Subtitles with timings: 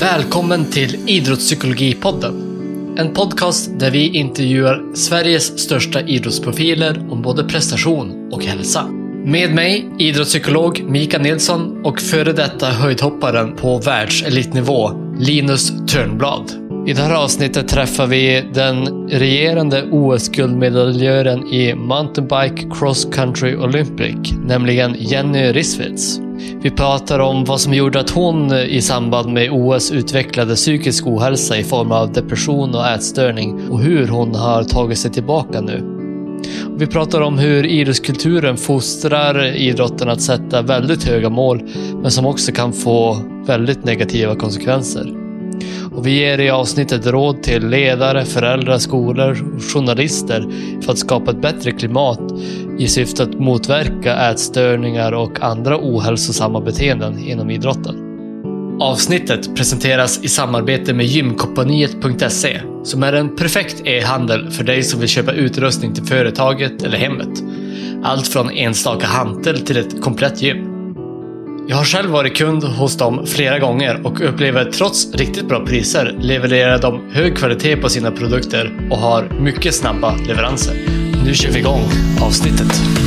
[0.00, 2.34] Välkommen till Idrottspsykologipodden.
[2.98, 8.86] En podcast där vi intervjuar Sveriges största idrottsprofiler om både prestation och hälsa.
[9.24, 16.52] Med mig idrottspsykolog Mika Nilsson och före detta höjdhopparen på världselitnivå Linus Törnblad.
[16.88, 24.96] I det här avsnittet träffar vi den regerande OS-guldmedaljören i mountainbike cross country Olympic, nämligen
[24.98, 26.23] Jenny Rissvitz.
[26.62, 31.06] Vi pratar om vad som gjorde att hon eh, i samband med OS utvecklade psykisk
[31.06, 35.90] ohälsa i form av depression och ätstörning och hur hon har tagit sig tillbaka nu.
[36.76, 41.62] Vi pratar om hur idrottskulturen fostrar idrotten att sätta väldigt höga mål,
[42.02, 43.16] men som också kan få
[43.46, 45.23] väldigt negativa konsekvenser.
[45.92, 50.46] Och vi ger i avsnittet råd till ledare, föräldrar, skolor och journalister
[50.82, 52.20] för att skapa ett bättre klimat
[52.78, 58.04] i syfte att motverka ätstörningar och andra ohälsosamma beteenden inom idrotten.
[58.80, 65.08] Avsnittet presenteras i samarbete med gymkompaniet.se som är en perfekt e-handel för dig som vill
[65.08, 67.42] köpa utrustning till företaget eller hemmet.
[68.02, 70.73] Allt från enstaka hantel till ett komplett gym.
[71.66, 76.16] Jag har själv varit kund hos dem flera gånger och upplever trots riktigt bra priser
[76.20, 80.74] levererar de hög kvalitet på sina produkter och har mycket snabba leveranser.
[81.24, 81.82] Nu kör vi igång
[82.22, 83.03] avsnittet.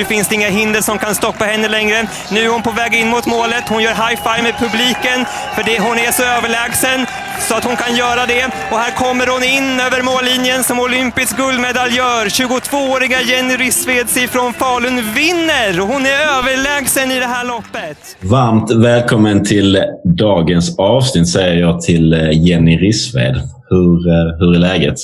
[0.00, 2.08] Nu finns det inga hinder som kan stoppa henne längre.
[2.32, 3.64] Nu är hon på väg in mot målet.
[3.68, 5.18] Hon gör high-five med publiken,
[5.54, 7.06] för det, hon är så överlägsen
[7.48, 8.44] så att hon kan göra det.
[8.70, 12.24] Och här kommer hon in över mållinjen som olympisk guldmedaljör.
[12.26, 17.98] 22-åriga Jenny Rissveds ifrån Falun vinner och hon är överlägsen i det här loppet.
[18.20, 23.36] Varmt välkommen till dagens avsnitt säger jag till eh, Jenny Rissved.
[23.70, 24.98] Hur, eh, hur är läget?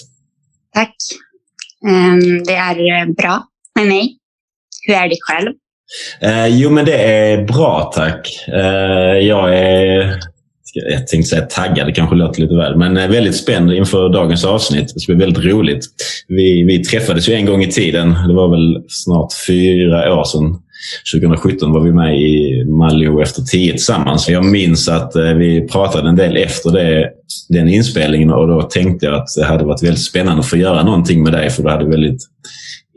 [0.75, 0.97] Tack.
[1.89, 3.43] Ehm, Det är eh, bra
[3.75, 4.19] med mig.
[4.87, 5.53] Hur är det själv?
[6.21, 8.45] Eh, jo, men det är bra tack.
[8.49, 10.19] Eh, jag är,
[10.75, 14.45] jag tänkte säga taggad, det kanske låter lite väl, men eh, väldigt spänd inför dagens
[14.45, 14.95] avsnitt.
[14.95, 15.87] Det ska bli väldigt roligt.
[16.29, 18.17] Vi, vi träffades ju en gång i tiden.
[18.29, 20.59] Det var väl snart fyra år sedan.
[21.15, 24.29] 2017 var vi med i Malmö efter tio tillsammans.
[24.29, 27.11] Jag minns att eh, vi pratade en del efter det,
[27.49, 30.83] den inspelningen och då tänkte jag att det hade varit väldigt spännande att få göra
[30.83, 32.21] någonting med dig för du hade väldigt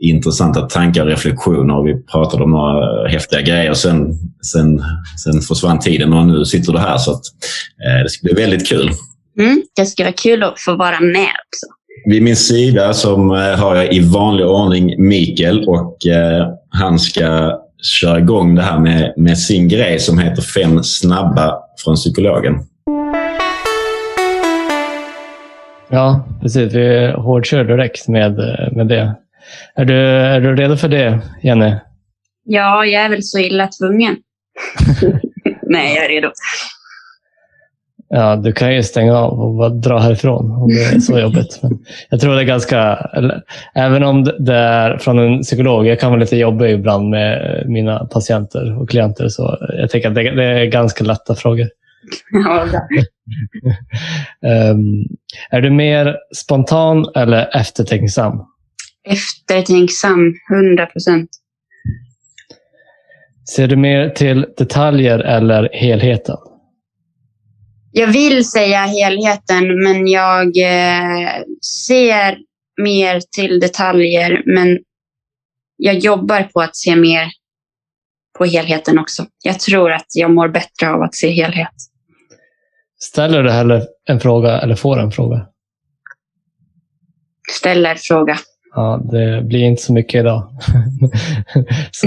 [0.00, 3.74] intressanta tankar och reflektioner och vi pratade om några häftiga grejer.
[3.74, 4.12] Sen,
[4.52, 4.82] sen,
[5.24, 7.22] sen försvann tiden och nu sitter du här så att,
[7.86, 8.90] eh, det ska bli väldigt kul.
[9.38, 11.66] Mm, det ska vara kul att få vara med också.
[12.04, 17.58] Vid min sida som eh, har jag i vanlig ordning Mikael och eh, han ska
[17.82, 22.54] köra igång det här med, med sin grej som heter Fem snabba från psykologen.
[25.90, 26.74] Ja, precis.
[26.74, 28.36] Vi hårdkör direkt med,
[28.72, 29.14] med det.
[29.74, 31.74] Är du, är du redo för det, Jenny?
[32.44, 34.16] Ja, jag är väl så illa tvungen.
[35.62, 36.30] Nej, jag är redo.
[38.12, 41.58] Ja, du kan ju stänga av och bara dra härifrån om det är så jobbigt.
[41.62, 41.78] Men
[42.10, 42.98] jag tror det är ganska,
[43.74, 47.98] även om det är från en psykolog, jag kan vara lite jobbig ibland med mina
[48.04, 51.68] patienter och klienter, så jag tänker att det, det är ganska lätta frågor.
[52.30, 52.66] Ja.
[54.48, 55.04] Ehm,
[55.50, 58.44] är du mer spontan eller eftertänksam?
[59.08, 61.30] Eftertänksam, 100 procent.
[63.54, 66.36] Ser du mer till detaljer eller helheten?
[67.92, 71.30] Jag vill säga helheten, men jag eh,
[71.86, 72.38] ser
[72.82, 74.42] mer till detaljer.
[74.46, 74.78] Men
[75.76, 77.30] jag jobbar på att se mer
[78.38, 79.26] på helheten också.
[79.44, 81.74] Jag tror att jag mår bättre av att se helhet.
[82.98, 85.46] Ställer du hellre en fråga eller får en fråga?
[87.50, 88.38] Ställer fråga.
[88.74, 90.48] Ja, det blir inte så mycket idag.
[91.90, 92.06] så,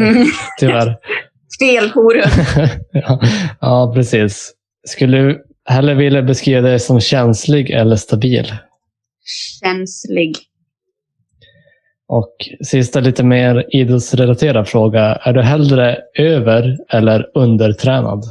[0.59, 0.97] tyvärr.
[1.59, 2.23] Felhoror.
[2.91, 3.19] ja,
[3.61, 4.53] ja, precis.
[4.87, 8.53] Skulle du hellre vilja beskriva dig som känslig eller stabil?
[9.61, 10.37] Känslig.
[12.07, 12.35] Och
[12.65, 15.01] sista lite mer idrottsrelaterad fråga.
[15.01, 18.23] Är du hellre över eller undertränad?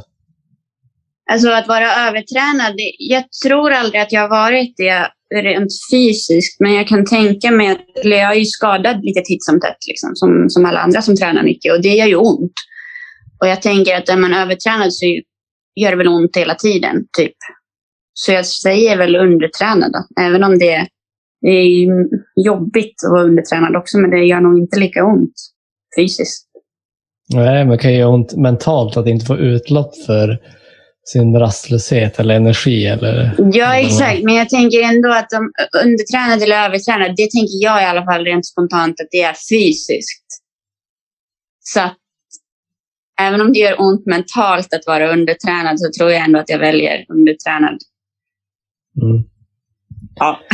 [1.31, 5.07] Alltså att vara övertränad, jag tror aldrig att jag har varit det
[5.41, 9.43] rent fysiskt, men jag kan tänka mig att, eller jag är ju skadad lite titt
[9.43, 12.53] som tätt, liksom, som, som alla andra som tränar mycket och det gör ju ont.
[13.41, 15.05] Och jag tänker att är man övertränad så
[15.75, 17.35] gör det väl ont hela tiden, typ.
[18.13, 20.87] Så jag säger väl undertränad då, även om det,
[21.41, 21.87] det är
[22.45, 25.33] jobbigt att vara undertränad också, men det gör nog inte lika ont
[25.97, 26.47] fysiskt.
[27.33, 30.39] Nej, men det kan ju göra ont mentalt att inte få utlopp för
[31.03, 32.85] sin rastlöshet eller energi.
[32.85, 34.23] Eller, Ja, exakt.
[34.23, 35.51] Men jag tänker ändå att de
[35.83, 40.25] undertränade eller övertränade, det tänker jag i alla fall rent spontant att det är fysiskt.
[41.59, 41.97] Så att
[43.21, 46.59] även om det gör ont mentalt att vara undertränad så tror jag ändå att jag
[46.59, 47.77] väljer undertränad.
[49.01, 49.23] Mm.
[50.15, 50.39] Ja.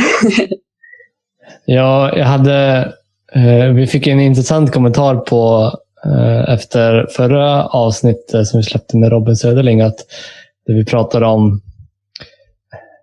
[1.64, 2.92] Ja, jag hade...
[3.32, 5.70] Eh, vi fick en intressant kommentar på
[6.04, 9.80] Eh, efter förra avsnittet som vi släppte med Robin Söderling.
[9.80, 9.98] Att
[10.66, 11.60] där vi pratade om...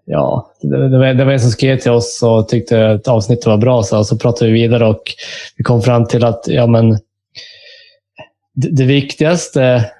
[0.05, 3.45] Ja, det, det, var, det var en som skrev till oss och tyckte att avsnittet
[3.45, 3.83] var bra.
[3.83, 5.01] Så, så pratade vi vidare och
[5.57, 6.89] vi kom fram till att ja, men,
[8.53, 9.91] det, det viktigaste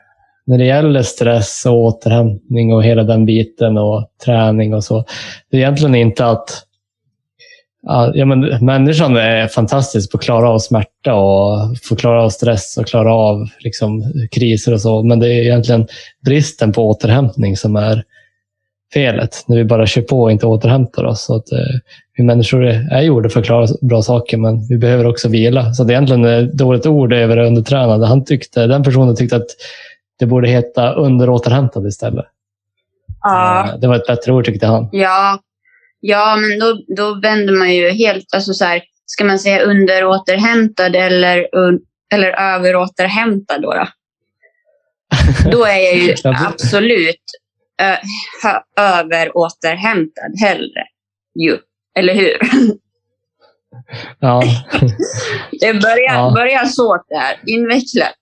[0.45, 5.05] när det gäller stress och återhämtning och hela den biten och träning och så.
[5.51, 6.67] Det är egentligen inte att
[8.13, 12.77] Ja, men människan är fantastisk på att klara av smärta och få klara av stress
[12.77, 15.03] och klara av liksom, kriser och så.
[15.03, 15.88] Men det är egentligen
[16.25, 18.03] bristen på återhämtning som är
[18.94, 19.44] felet.
[19.47, 21.21] När vi bara kör på och inte återhämtar oss.
[21.25, 21.59] Så att, eh,
[22.18, 25.73] vi människor är gjorda för att klara bra saker, men vi behöver också vila.
[25.73, 28.06] Så det är egentligen ett dåligt ord över undertränade.
[28.07, 29.47] Han tyckte, den personen tyckte att
[30.19, 32.25] det borde heta underåterhämtad istället.
[33.21, 33.65] Ja.
[33.69, 34.89] Eh, Det var ett bättre ord tyckte han.
[34.91, 35.39] Ja,
[35.99, 38.25] ja men då, då vänder man ju helt...
[38.35, 41.79] Alltså så här, ska man säga underåterhämtad eller, un,
[42.13, 43.73] eller överåterhämtad då?
[43.73, 43.88] Då,
[45.51, 47.23] då är jag ju det- absolut
[47.81, 47.95] ö,
[48.81, 50.83] överåterhämtad hellre.
[51.39, 51.57] Ju.
[51.99, 52.38] Eller hur?
[54.19, 54.44] Ja.
[55.61, 56.31] Det börjar, Ja.
[56.35, 57.39] börjar svårt där.
[57.45, 58.15] Invecklat.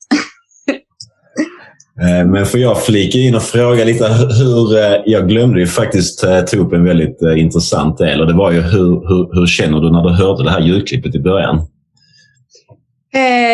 [2.01, 4.77] Eh, men får jag flika in och fråga lite hur...
[4.77, 8.51] Eh, jag glömde ju faktiskt eh, ta upp en väldigt intressant del och det var
[8.51, 11.67] ju hur, hur, hur känner du när du hörde det här ljudklippet i början?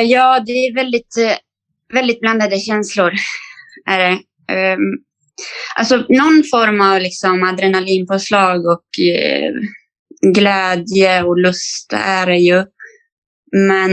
[0.06, 1.16] Ja, det är väldigt,
[1.94, 3.12] väldigt blandade känslor.
[3.86, 4.20] Är det.
[4.54, 4.80] Ehm,
[5.76, 8.86] alltså någon form av liksom adrenalinpåslag och
[10.34, 12.64] glädje och lust är det ju.
[13.52, 13.92] Men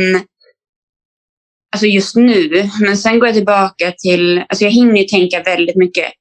[1.73, 5.77] alltså just nu, men sen går jag tillbaka till, alltså jag hinner ju tänka väldigt
[5.77, 6.13] mycket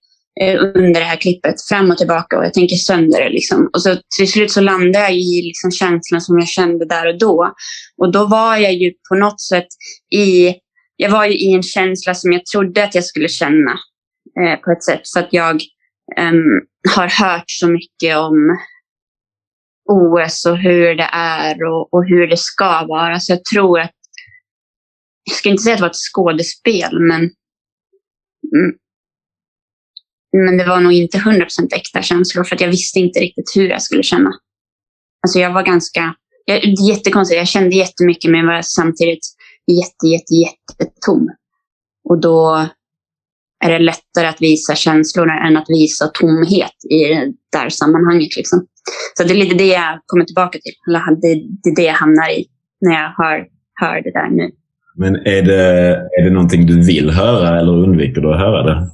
[0.42, 3.30] eh, under det här klippet, fram och tillbaka och jag tänker sönder det.
[3.30, 3.70] Liksom.
[3.74, 7.20] Och så till slut så landar jag i liksom känslan som jag kände där och
[7.20, 7.54] då.
[7.98, 9.68] Och då var jag ju på något sätt
[10.16, 10.56] i,
[10.96, 13.72] jag var ju i en känsla som jag trodde att jag skulle känna
[14.42, 15.02] eh, på ett sätt.
[15.14, 15.56] För att jag
[16.18, 16.34] eh,
[16.96, 18.58] har hört så mycket om
[19.90, 23.20] OS och hur det är och, och hur det ska vara.
[23.20, 23.97] Så jag tror att,
[25.28, 27.22] jag ska inte säga att det var ett skådespel, men,
[28.56, 28.76] mm.
[30.46, 33.70] men det var nog inte 100% äkta känslor för att jag visste inte riktigt hur
[33.70, 34.32] jag skulle känna.
[35.24, 36.16] Alltså jag var ganska,
[36.46, 39.26] jag, det är jättekonstigt, jag kände jättemycket men jag var samtidigt
[39.72, 41.30] jätte, jätte, jättetom.
[42.10, 42.70] Och då
[43.66, 48.36] är det lättare att visa känslor än att visa tomhet i det där sammanhanget.
[48.36, 48.68] Liksom.
[49.18, 50.74] Så det är lite det jag kommer tillbaka till.
[50.88, 52.46] Eller det, det är det jag hamnar i
[52.82, 53.48] när jag hör,
[53.82, 54.52] hör det där nu.
[54.98, 55.64] Men är det,
[56.20, 58.90] är det någonting du vill höra eller undviker du att höra det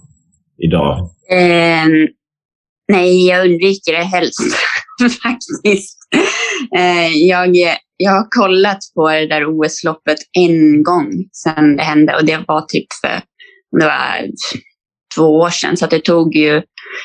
[0.57, 0.99] idag?
[1.29, 1.87] Eh,
[2.87, 4.39] nej, jag undviker det helst
[5.23, 5.97] faktiskt.
[6.77, 7.55] Eh, jag,
[7.97, 12.61] jag har kollat på det där OS-loppet en gång sedan det hände och det var
[12.61, 13.21] typ för
[13.79, 14.27] det var
[15.15, 15.77] två år sedan.
[15.77, 16.61] Så att det tog ju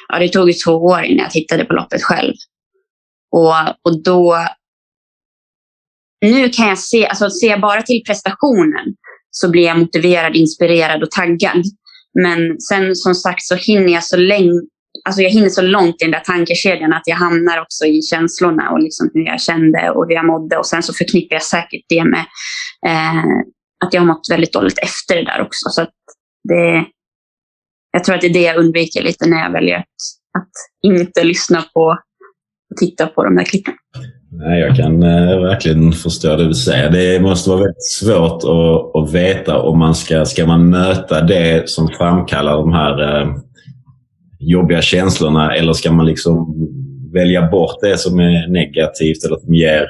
[0.09, 2.35] ja, det tog ju två år innan jag tittade på loppet själv.
[3.31, 4.37] Och, och då...
[6.21, 8.95] Nu kan jag se, alltså ser jag bara till prestationen
[9.31, 11.65] så blir jag motiverad, inspirerad och taggad.
[12.23, 14.53] Men sen som sagt så hinner jag så länge,
[15.05, 18.71] alltså jag hinner så långt i den där tankekedjan att jag hamnar också i känslorna
[18.71, 20.57] och liksom hur jag kände och hur jag mådde.
[20.57, 22.25] Och sen så förknippar jag säkert det med
[22.87, 23.25] eh,
[23.85, 25.71] att jag har mått väldigt dåligt efter det där också.
[25.71, 25.95] Så att
[26.49, 26.85] det,
[27.93, 29.85] jag tror att det är det jag undviker lite när jag väljer att,
[30.39, 31.99] att inte lyssna på
[32.71, 33.75] och titta på de där klippen.
[34.31, 36.91] Nej, jag kan eh, verkligen förstå det du säger.
[36.91, 41.71] Det måste vara väldigt svårt att, att veta om man ska, ska man möta det
[41.71, 43.29] som framkallar de här eh,
[44.39, 46.55] jobbiga känslorna eller ska man liksom
[47.13, 49.87] välja bort det som är negativt eller som ger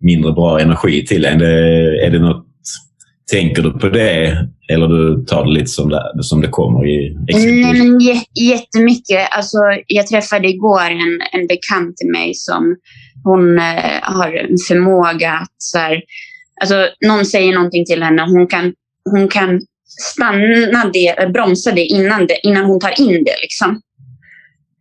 [0.00, 1.38] mindre bra energi till en?
[1.38, 2.46] Det, är det något,
[3.32, 6.88] tänker du på det eller du tar det lite som det, som det kommer?
[6.88, 7.98] I Nej, men mm,
[8.34, 9.28] jättemycket.
[9.30, 12.76] Alltså, jag träffade igår en, en bekant till mig som
[13.26, 16.02] hon eh, har en förmåga att så här,
[16.60, 18.72] alltså, någon säger någonting till henne och hon kan,
[19.10, 19.60] hon kan
[20.12, 23.36] stanna det, bromsa det innan, det innan hon tar in det.
[23.42, 23.80] Liksom.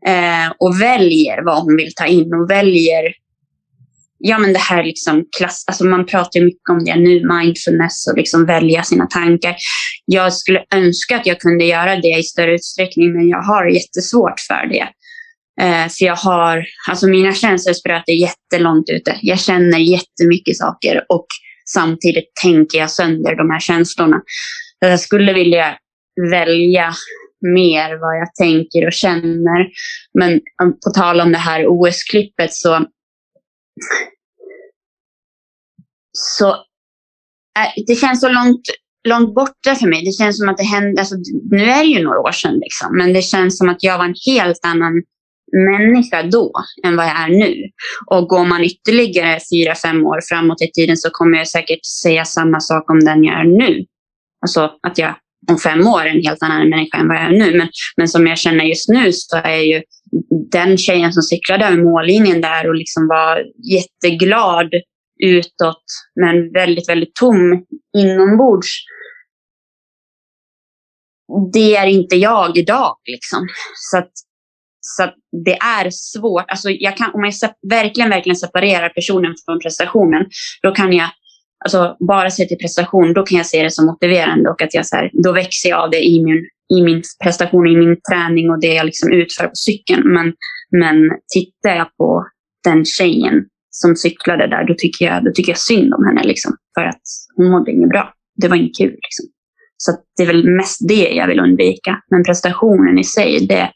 [0.07, 3.13] Eh, och väljer vad hon vill ta in och väljer
[4.17, 8.17] ja, men det här liksom klass, alltså man pratar mycket om det nu, mindfulness och
[8.17, 9.55] liksom välja sina tankar.
[10.05, 14.39] Jag skulle önska att jag kunde göra det i större utsträckning, men jag har jättesvårt
[14.47, 14.87] för det.
[15.61, 19.19] Eh, för jag har, alltså mina känselspröt är jättelångt ute.
[19.21, 21.27] Jag känner jättemycket saker och
[21.69, 24.21] samtidigt tänker jag sönder de här känslorna.
[24.79, 25.77] Jag skulle vilja
[26.31, 26.93] välja
[27.53, 29.69] mer vad jag tänker och känner.
[30.19, 32.85] Men eh, på tal om det här OS-klippet så
[36.11, 36.49] så
[37.59, 38.61] eh, det känns så långt,
[39.07, 40.05] långt borta för mig.
[40.05, 41.15] Det känns som att det hände, alltså,
[41.51, 44.05] nu är det ju några år sedan, liksom, men det känns som att jag var
[44.05, 45.03] en helt annan
[45.51, 46.51] människa då
[46.85, 47.55] än vad jag är nu.
[48.11, 52.25] Och går man ytterligare fyra, fem år framåt i tiden så kommer jag säkert säga
[52.25, 53.85] samma sak om den jag är nu.
[54.41, 55.15] Alltså att jag
[55.51, 57.57] om fem år är en helt annan människa än vad jag är nu.
[57.57, 59.81] Men, men som jag känner just nu så är ju
[60.51, 64.69] den tjejen som cyklade över mållinjen där och liksom var jätteglad
[65.23, 65.83] utåt,
[66.21, 67.65] men väldigt, väldigt tom
[67.97, 68.69] inombords.
[71.53, 72.97] Det är inte jag idag.
[73.05, 73.47] Liksom.
[73.73, 74.11] Så, att,
[74.85, 75.15] så att
[75.45, 76.45] det är svårt.
[76.47, 77.33] Alltså jag kan, om jag
[77.69, 80.25] verkligen, verkligen separerar personen från prestationen,
[80.61, 81.09] då kan jag
[81.65, 83.13] alltså, bara se till prestation.
[83.13, 85.79] Då kan jag se det som motiverande och att jag, så här, då växer jag
[85.79, 86.45] av det i min,
[86.79, 90.13] i min prestation, i min träning och det jag liksom utför på cykeln.
[90.13, 90.33] Men,
[90.71, 90.95] men
[91.33, 92.27] tittar jag på
[92.63, 96.23] den tjejen som cyklade där, då tycker jag, då tycker jag synd om henne.
[96.23, 97.01] Liksom, för att
[97.35, 98.13] hon mådde inget bra.
[98.41, 98.91] Det var inget kul.
[98.91, 99.25] Liksom.
[99.77, 102.01] Så det är väl mest det jag vill undvika.
[102.11, 103.71] Men prestationen i sig, det,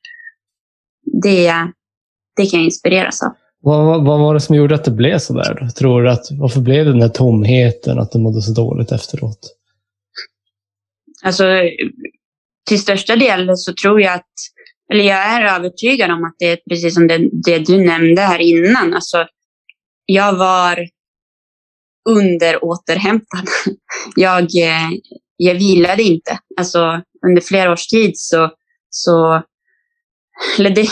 [1.24, 1.54] det,
[2.36, 3.34] det kan jag inspireras av.
[3.62, 5.70] Vad, vad var det som gjorde att det blev så där?
[5.70, 9.56] Tror du att, varför blev det den här tomheten, att du mådde så dåligt efteråt?
[11.24, 11.44] Alltså,
[12.68, 14.32] till största del så tror jag att,
[14.94, 18.40] eller jag är övertygad om att det är precis som det, det du nämnde här
[18.40, 18.94] innan.
[18.94, 19.26] Alltså,
[20.06, 20.88] jag var
[22.10, 23.48] underåterhämtad.
[24.16, 24.90] Jag, eh,
[25.38, 26.40] jag vilade inte.
[26.58, 28.52] Alltså, under flera års tid så,
[28.90, 29.44] så
[30.60, 30.88] eller det,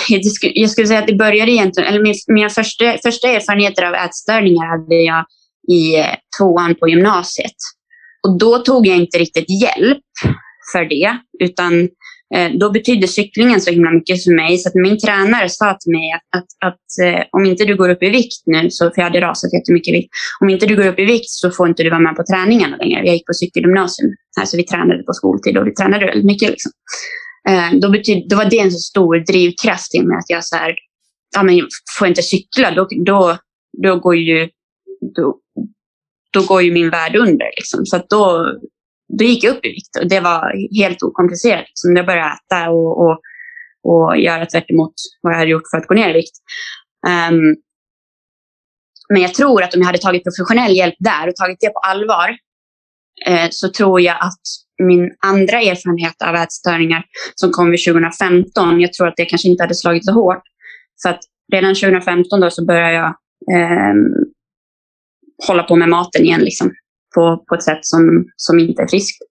[0.53, 4.95] jag skulle säga att det började egentligen, eller mina första, första erfarenheter av ätstörningar hade
[4.95, 5.25] jag
[5.71, 7.55] i eh, tvåan på gymnasiet.
[8.27, 10.03] Och då tog jag inte riktigt hjälp
[10.71, 11.81] för det, utan
[12.35, 14.57] eh, då betydde cyklingen så himla mycket för mig.
[14.57, 17.89] Så att min tränare sa till mig att, att, att eh, om inte du går
[17.89, 20.09] upp i vikt nu, så, för jag hade rasat jättemycket i vikt.
[20.41, 22.77] Om inte du går upp i vikt så får inte du vara med på träningarna
[22.77, 23.05] längre.
[23.05, 24.11] Jag gick på cykelgymnasium.
[24.39, 26.49] Alltså vi tränade på skoltid och vi tränade väldigt mycket.
[26.49, 26.71] Liksom.
[27.49, 30.55] Eh, då, betyd, då var det en så stor drivkraft i mig att jag så
[30.55, 30.75] här,
[31.35, 31.55] ja, men
[31.97, 33.37] får jag inte cykla då, då,
[33.83, 34.49] då, går ju,
[35.15, 35.39] då,
[36.31, 37.51] då går ju min värld under.
[37.57, 37.85] Liksom.
[37.85, 38.53] Så då,
[39.17, 41.65] då gick jag upp i vikt och det var helt okomplicerat.
[41.67, 41.95] Liksom.
[41.95, 43.19] jag började äta och, och,
[43.83, 44.65] och göra tvärt
[45.21, 46.37] vad jag hade gjort för att gå ner i vikt.
[47.07, 47.55] Um,
[49.09, 51.79] men jag tror att om jag hade tagit professionell hjälp där och tagit det på
[51.79, 52.37] allvar
[53.25, 54.41] eh, så tror jag att
[54.83, 57.03] min andra erfarenhet av ätstörningar
[57.35, 60.43] som kom vid 2015, jag tror att det kanske inte hade slagit så hårt.
[60.95, 61.19] Så att
[61.53, 63.07] redan 2015 då så började jag
[63.53, 63.93] eh,
[65.47, 66.41] hålla på med maten igen.
[66.41, 66.71] Liksom
[67.15, 69.21] på, på ett sätt som, som inte är friskt.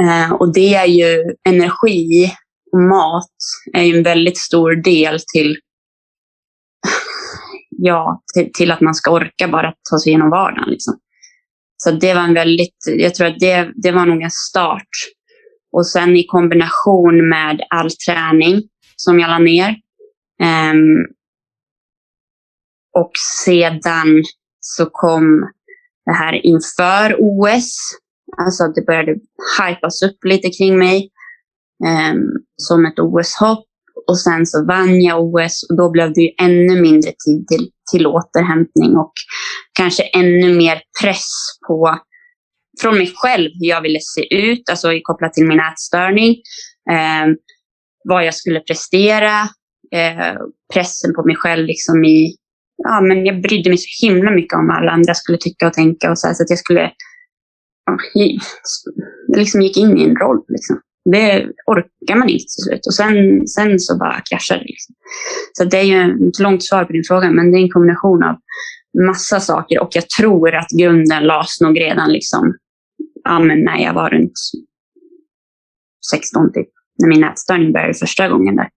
[0.00, 2.32] Eh, och det är ju energi
[2.72, 3.30] och mat
[3.72, 5.56] är ju en väldigt stor del till,
[7.70, 10.70] ja, till, till, att man ska orka bara ta sig igenom vardagen.
[10.70, 10.94] Liksom.
[11.84, 14.88] Så det var en väldigt, jag tror att det, det var nog en start.
[15.72, 18.62] Och sen i kombination med all träning
[18.96, 19.68] som jag la ner.
[20.42, 21.06] Um,
[22.98, 23.10] och
[23.44, 24.22] sedan
[24.60, 25.50] så kom
[26.06, 27.76] det här inför OS.
[28.38, 29.16] Alltså att det började
[29.60, 31.10] hypas upp lite kring mig
[31.84, 33.64] um, som ett OS-hopp.
[34.06, 37.70] Och sen så vann jag OS och då blev det ju ännu mindre tid till,
[37.90, 39.12] till återhämtning och
[39.72, 41.26] kanske ännu mer press
[41.68, 41.98] på
[42.80, 46.30] från mig själv hur jag ville se ut, alltså kopplat till min ätstörning.
[46.90, 47.34] Eh,
[48.04, 49.40] vad jag skulle prestera,
[49.94, 50.36] eh,
[50.74, 52.36] pressen på mig själv liksom i
[52.76, 55.72] ja, men jag brydde mig så himla mycket om vad alla andra skulle tycka och
[55.72, 56.92] tänka och så, här, så att jag skulle
[57.86, 57.96] ja,
[59.28, 60.44] jag liksom gick in i en roll.
[60.48, 60.80] Liksom.
[61.04, 62.86] Det orkar man inte till slut.
[62.86, 64.64] Och sen, sen så bara kraschar det.
[64.64, 64.94] Liksom.
[65.52, 68.22] Så det är ju ett långt svar på din fråga, men det är en kombination
[68.22, 68.36] av
[69.06, 72.54] massa saker och jag tror att grunden lades nog redan liksom,
[73.24, 74.32] ja, men när jag var runt
[76.10, 76.68] 16 typ,
[76.98, 78.68] när min ätstörning började första gången där.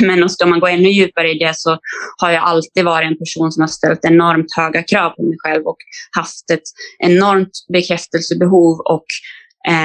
[0.00, 1.78] Men ska man gå ännu djupare i det så
[2.16, 5.66] har jag alltid varit en person som har ställt enormt höga krav på mig själv
[5.66, 5.76] och
[6.16, 6.62] haft ett
[6.98, 9.06] enormt bekräftelsebehov och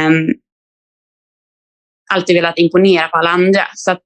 [0.08, 0.34] um,
[2.14, 3.62] alltid velat imponera på alla andra.
[3.76, 4.04] Så att,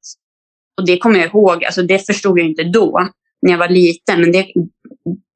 [0.77, 3.09] och det kommer jag ihåg, alltså det förstod jag inte då
[3.41, 4.47] när jag var liten, men det,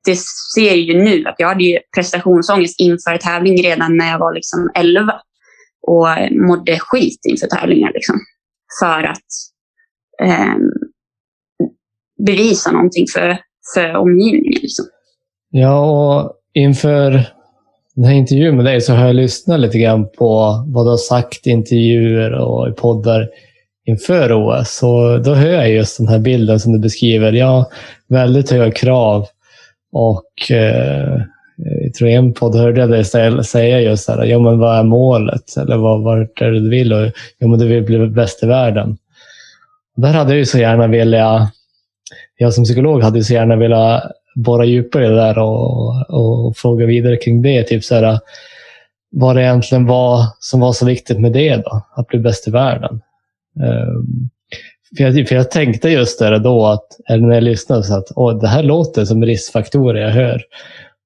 [0.05, 0.17] det
[0.55, 4.71] ser ju nu att jag hade ju prestationsångest inför tävling redan när jag var liksom
[4.75, 5.21] 11
[5.87, 7.91] och mådde skit inför tävlingar.
[7.93, 8.15] Liksom,
[8.81, 9.27] för att
[10.23, 10.55] eh,
[12.25, 13.37] bevisa någonting för,
[13.73, 14.59] för omgivningen.
[14.61, 14.85] Liksom.
[15.49, 17.36] Ja, och inför
[17.97, 20.97] den här intervjun med dig så har jag lyssnat lite grann på vad du har
[20.97, 23.29] sagt i intervjuer och i poddar
[23.85, 24.83] inför OS.
[24.83, 27.33] Och då hör jag just den här bilden som du beskriver.
[27.33, 27.69] Ja,
[28.07, 29.27] väldigt höga krav
[29.91, 31.21] och eh,
[31.83, 33.05] jag tror en podd hörde jag dig
[33.43, 35.57] säga just så här, ja men vad är målet?
[35.57, 36.93] Eller vad, vart är det du vill?
[36.93, 38.97] Och, ja men du vill bli bäst i världen.
[39.95, 41.49] Där hade jag ju så gärna velat,
[42.37, 44.03] jag som psykolog hade så gärna velat
[44.37, 47.63] borra djupare i det där och, och fråga vidare kring det.
[47.63, 48.19] Typ så här,
[49.11, 52.51] vad det egentligen var som var så viktigt med det då, att bli bäst i
[52.51, 53.01] världen.
[53.55, 54.29] Um,
[54.97, 58.07] för jag, för jag tänkte just där då, att, eller när jag lyssnade, så att
[58.15, 60.41] Åh, det här låter som riskfaktorer jag hör.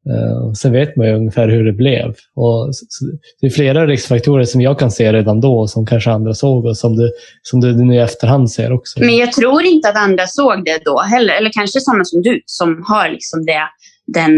[0.10, 2.15] Uh, sen vet man ju ungefär hur det blev.
[2.36, 3.05] Och, så,
[3.41, 6.77] det är flera riskfaktorer som jag kan se redan då, som kanske andra såg och
[6.77, 9.00] som du, som du nu i efterhand ser också.
[9.00, 11.34] Men jag tror inte att andra såg det då heller.
[11.34, 13.62] Eller kanske sådana som du, som har liksom det,
[14.08, 14.31] den,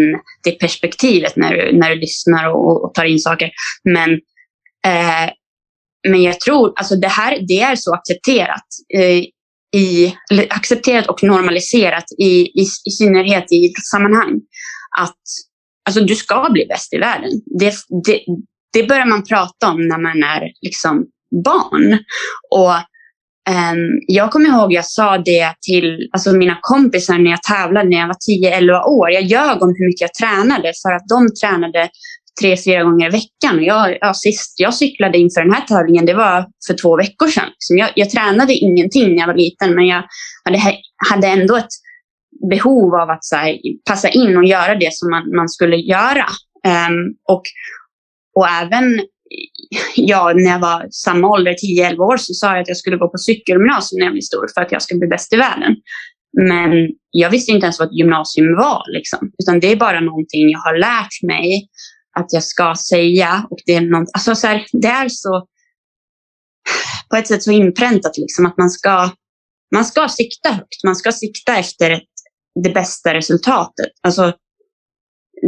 [0.44, 3.50] det perspektivet när du, när du lyssnar och, och tar in saker.
[3.84, 4.12] Men
[4.86, 5.34] eh,
[6.08, 8.66] men jag tror, alltså det här det är så accepterat.
[8.94, 9.24] Eh,
[9.76, 10.16] i,
[10.50, 14.42] accepterat och normaliserat i, i, i synnerhet i idrottssammanhang.
[15.00, 15.24] Att
[15.86, 17.30] alltså, du ska bli bäst i världen.
[17.60, 17.74] Det,
[18.06, 18.20] det,
[18.74, 21.06] det börjar man prata om när man är liksom,
[21.46, 22.00] barn.
[22.52, 22.76] Och
[23.50, 27.98] um, Jag kommer ihåg jag sa det till alltså, mina kompisar när jag tävlade när
[27.98, 28.18] jag var
[28.50, 29.12] 10-11 år.
[29.12, 31.90] Jag ljög om hur mycket jag tränade för att de tränade
[32.42, 33.58] tre, fyra gånger i veckan.
[33.58, 37.28] Och jag, ja, sist jag cyklade inför den här tävlingen, det var för två veckor
[37.28, 37.50] sedan.
[37.70, 40.04] Jag, jag tränade ingenting när jag var liten, men jag
[40.46, 40.62] hade,
[41.10, 41.74] hade ändå ett
[42.50, 43.58] behov av att här,
[43.90, 46.26] passa in och göra det som man, man skulle göra.
[46.68, 47.44] Um, och,
[48.36, 49.00] och även
[49.96, 53.10] ja, när jag var samma ålder, 10-11 år, så sa jag att jag skulle gå
[53.10, 55.76] på cykelgymnasium när jag blev stor för att jag skulle bli bäst i världen.
[56.38, 58.84] Men jag visste inte ens vad ett gymnasium var.
[58.94, 59.32] Liksom.
[59.44, 61.70] Utan det är bara någonting jag har lärt mig
[62.20, 63.48] att jag ska säga.
[63.50, 65.48] Och det, är något, alltså så här, det är så
[67.10, 69.10] på ett sätt så inpräntat liksom, att man ska,
[69.76, 70.84] man ska sikta högt.
[70.84, 72.13] Man ska sikta efter ett,
[72.64, 73.92] det bästa resultatet.
[74.02, 74.34] Alltså,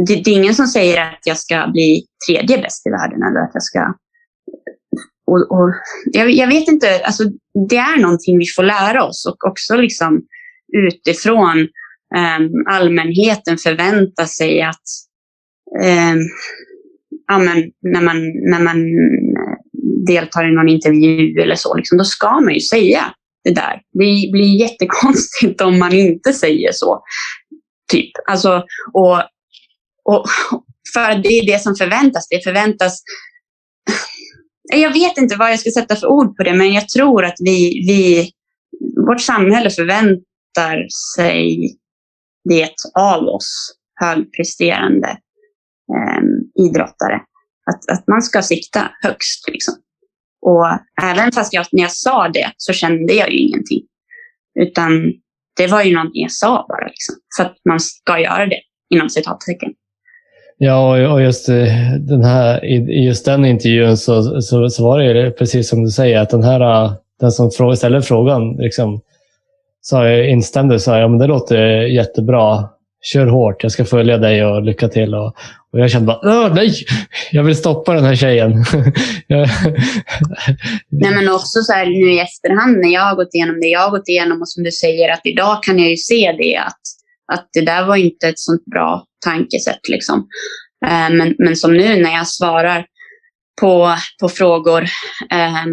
[0.06, 3.40] det, det, är ingen som säger att jag ska bli tredje bäst i världen eller
[3.40, 3.94] att jag ska...
[5.26, 5.74] Och, och
[6.12, 7.24] jag, jag, vet inte, alltså,
[7.68, 10.22] det är någonting vi får lära oss och också liksom
[10.72, 11.58] utifrån
[12.16, 14.82] um, allmänheten förvänta sig att
[15.82, 16.14] eh,
[17.26, 18.16] ja, men när, man,
[18.50, 18.76] när man
[19.36, 19.56] eh,
[20.06, 23.14] deltar i någon intervju eller så, liksom, då ska man ju säga
[23.46, 23.80] det där.
[23.92, 27.02] Det blir jättekonstigt om man inte säger så.
[27.92, 28.10] Typ.
[28.28, 29.18] Alltså, och,
[30.04, 30.26] och
[30.94, 32.28] för det är det som förväntas.
[32.30, 33.02] Det förväntas...
[34.74, 37.36] Jag vet inte vad jag ska sätta för ord på det, men jag tror att
[37.38, 38.30] vi, vi
[39.06, 41.76] vårt samhälle förväntar sig
[42.48, 45.08] det av oss högpresterande
[45.94, 47.20] eh, idrottare.
[47.70, 49.48] Att, att man ska sikta högst.
[49.48, 49.74] Liksom.
[50.46, 50.66] Och
[51.02, 53.82] även fast jag, när jag sa det så kände jag ju ingenting.
[54.60, 55.12] Utan
[55.56, 56.86] det var ju någonting jag sa bara.
[56.86, 59.72] Liksom, för att man ska göra det, inom citattecken.
[60.58, 65.30] Ja, och just, eh, den här, i just den intervjun så, så, så var det
[65.30, 69.00] precis som du säger, att den här eh, den som ställde frågan liksom,
[69.80, 72.68] så instämde och sa ja, men det låter jättebra
[73.12, 75.14] kör hårt, jag ska följa dig och lycka till.
[75.14, 75.36] Och,
[75.72, 76.74] och jag kände bara, nej,
[77.30, 78.50] jag vill stoppa den här tjejen.
[80.88, 83.80] nej, men också så här, nu i efterhand när jag har gått igenom det jag
[83.80, 86.80] har gått igenom och som du säger att idag kan jag ju se det att,
[87.32, 89.88] att det där var inte ett sånt bra tankesätt.
[89.88, 90.28] Liksom.
[90.86, 92.86] Eh, men, men som nu när jag svarar
[93.60, 94.82] på, på frågor
[95.32, 95.64] eh,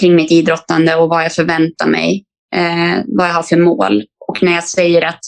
[0.00, 4.04] kring mitt idrottande och vad jag förväntar mig, eh, vad jag har för mål.
[4.28, 5.20] Och när jag säger att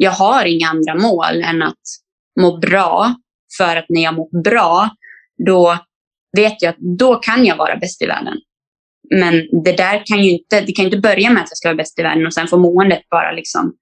[0.00, 1.82] jag har inga andra mål än att
[2.40, 3.14] må bra.
[3.58, 4.90] För att när jag mår bra,
[5.46, 5.78] då
[6.36, 8.34] vet jag att då kan jag vara bäst i världen.
[9.14, 11.76] Men det där kan ju inte, det kan inte börja med att jag ska vara
[11.76, 13.72] bäst i världen och sen får måendet bara liksom,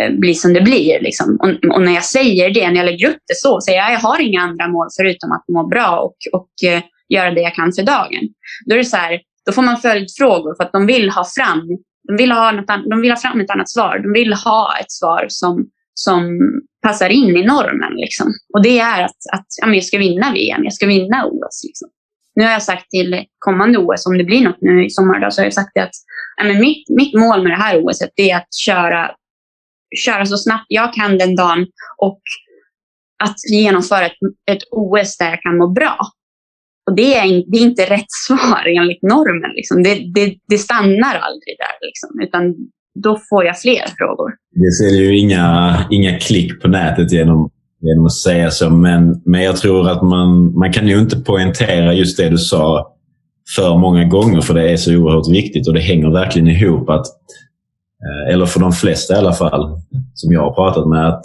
[0.00, 1.00] eh, bli som det blir.
[1.00, 1.38] Liksom.
[1.40, 3.98] Och, och, när jag säger det, när jag lägger upp det så, säger jag jag
[3.98, 7.72] har inga andra mål förutom att må bra och, och uh, göra det jag kan
[7.72, 8.28] för dagen.
[8.66, 11.60] Då är det så här, då får man följdfrågor för att de vill ha fram
[12.08, 13.98] de vill, ha något, de vill ha fram ett annat svar.
[13.98, 16.38] De vill ha ett svar som, som
[16.82, 17.92] passar in i normen.
[17.96, 18.32] Liksom.
[18.54, 21.64] Och det är att, att ja, men jag ska vinna VM, jag ska vinna OS.
[21.64, 21.88] Liksom.
[22.34, 25.30] Nu har jag sagt till kommande OS, om det blir något nu i sommar, då,
[25.30, 25.90] så har jag sagt att
[26.36, 29.10] ja, men mitt, mitt mål med det här OS är att köra,
[30.04, 31.66] köra så snabbt jag kan den dagen
[31.98, 32.20] och
[33.24, 34.18] att genomföra ett,
[34.50, 35.98] ett OS där jag kan må bra.
[36.86, 39.50] Och det är, det är inte rätt svar enligt normen.
[39.54, 39.82] Liksom.
[39.82, 42.54] Det, det, det stannar aldrig där, liksom, utan
[43.02, 44.32] då får jag fler frågor.
[44.54, 49.42] Det ser ju inga, inga klick på nätet genom, genom att säga så, men, men
[49.42, 52.92] jag tror att man, man kan ju inte poängtera just det du sa
[53.56, 56.90] för många gånger, för det är så oerhört viktigt och det hänger verkligen ihop.
[56.90, 59.80] att eh, Eller för de flesta i alla fall,
[60.14, 61.24] som jag har pratat med, att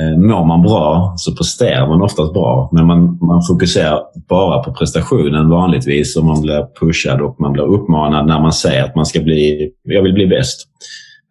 [0.00, 2.70] Eh, mår man bra så presterar man oftast bra.
[2.72, 7.64] Men man, man fokuserar bara på prestationen vanligtvis och man blir pushad och man blir
[7.64, 10.68] uppmanad när man säger att man ska bli, jag vill bli bäst.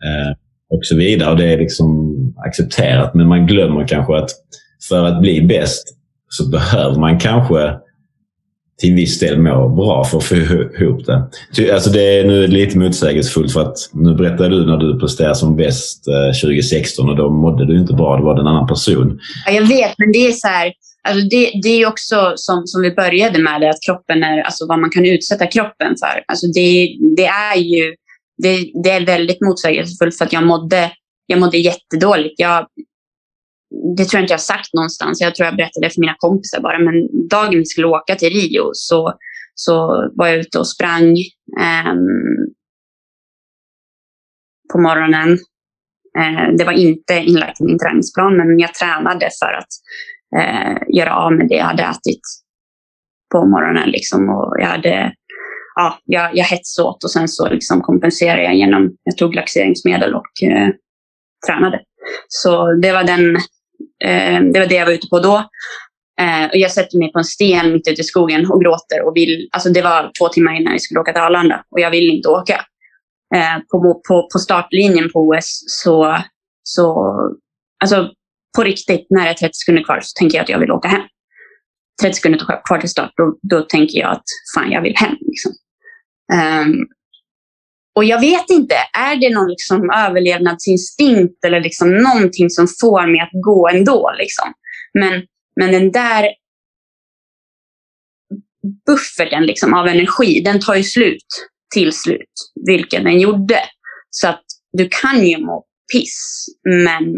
[0.04, 0.36] Eh,
[0.70, 1.32] och så vidare.
[1.32, 3.14] Och det är liksom accepterat.
[3.14, 4.30] Men man glömmer kanske att
[4.90, 5.84] för att bli bäst
[6.30, 7.74] så behöver man kanske
[8.82, 11.74] till viss del mår bra för att få ihop det.
[11.74, 15.56] Alltså det är nu lite motsägelsefullt för att nu berättade du när du presterade som
[15.56, 18.18] bäst eh, 2016 och då mådde du inte bra.
[18.18, 19.20] Det var en annan person.
[19.46, 20.74] Ja, jag vet, men det är så här.
[21.08, 24.66] Alltså det, det är också som, som vi började med, det, att kroppen är, alltså
[24.68, 26.24] vad man kan utsätta kroppen för.
[26.28, 27.96] Alltså det, det är ju
[28.38, 30.92] det, det är väldigt motsägelsefullt för att jag mådde,
[31.28, 32.40] jag mådde jättedåligt.
[32.40, 32.66] Jag,
[33.70, 35.22] det tror jag inte jag har sagt någonstans.
[35.22, 36.80] Jag tror jag berättade för mina kompisar bara.
[36.80, 39.14] Men dagen vi skulle åka till Rio så,
[39.56, 41.18] så var jag ute och sprang
[41.60, 41.94] eh,
[44.74, 45.32] på morgonen.
[46.20, 49.72] Eh, det var inte inlagt i min träningsplan, men jag tränade för att
[50.38, 52.22] eh, göra av med det jag hade ätit
[53.32, 53.90] på morgonen.
[53.90, 54.30] Liksom.
[54.30, 55.14] Och jag, hade,
[55.76, 60.44] ja, jag, jag hetsåt och sen så liksom kompenserade jag genom jag tog laxeringsmedel och
[60.44, 60.70] eh,
[61.48, 61.82] tränade.
[62.28, 63.38] Så det var den
[64.06, 65.36] Eh, det var det jag var ute på då.
[66.22, 69.08] Eh, och jag sätter mig på en sten mitt ute i skogen och gråter.
[69.08, 71.92] Och vill, alltså det var två timmar innan vi skulle åka till Arlanda och jag
[71.92, 72.66] vill inte åka.
[73.36, 76.18] Eh, på, på, på startlinjen på OS så,
[76.64, 77.16] så
[77.84, 78.12] alltså
[78.56, 80.88] på riktigt, när det är 30 sekunder kvar så tänker jag att jag vill åka
[80.88, 81.02] hem.
[82.02, 84.24] 30 sekunder kvar till start, då, då tänker jag att
[84.56, 85.16] fan, jag vill hem.
[85.20, 85.52] Liksom.
[86.34, 86.88] Um,
[87.98, 93.20] och jag vet inte, är det någon liksom överlevnadsinstinkt eller liksom någonting som får mig
[93.20, 94.12] att gå ändå?
[94.18, 94.54] Liksom?
[94.94, 95.24] Men,
[95.56, 96.28] men den där
[98.86, 101.26] bufferten liksom av energi, den tar ju slut
[101.74, 102.34] till slut,
[102.68, 103.60] vilket den gjorde.
[104.10, 106.46] Så att du kan ju må piss,
[106.86, 107.18] men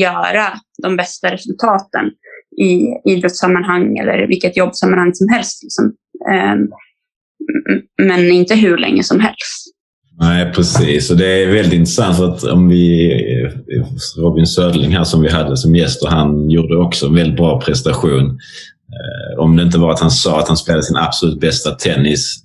[0.00, 2.04] göra de bästa resultaten
[2.60, 5.62] i idrottssammanhang eller vilket jobbsammanhang som helst.
[5.62, 5.92] Liksom.
[6.32, 6.68] Ehm,
[8.02, 9.71] men inte hur länge som helst.
[10.22, 11.10] Nej, precis.
[11.10, 13.12] Och det är väldigt intressant att om vi...
[14.16, 17.60] Robin Södling här som vi hade som gäst och han gjorde också en väldigt bra
[17.60, 18.38] prestation.
[18.92, 22.36] Eh, om det inte var att han sa att han spelade sin absolut bästa tennis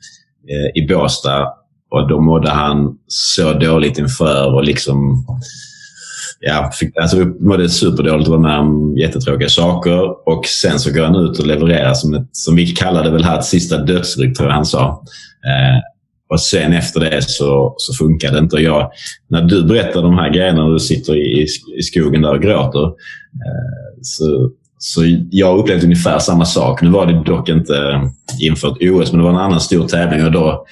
[0.50, 1.48] eh, i Båstad
[1.92, 5.26] och då mådde han så dåligt inför och liksom...
[6.40, 10.30] Ja, fick, alltså mådde superdåligt och var med om jättetråkiga saker.
[10.30, 13.40] Och sen så går han ut och levererar som ett, som vi kallade väl här,
[13.40, 15.04] ett sista dödsryck, tror jag han sa.
[15.46, 15.97] Eh,
[16.30, 18.56] och sen efter det så, så funkar det inte.
[18.56, 18.92] Och jag,
[19.28, 21.48] när du berättar de här grejerna och du sitter i,
[21.80, 22.86] i skogen där och gråter.
[22.86, 26.82] Eh, så, så jag upplevde ungefär samma sak.
[26.82, 28.04] Nu var det dock inte eh,
[28.40, 30.26] inför ett OS, men det var en annan stor tävling.
[30.26, 30.66] Och då,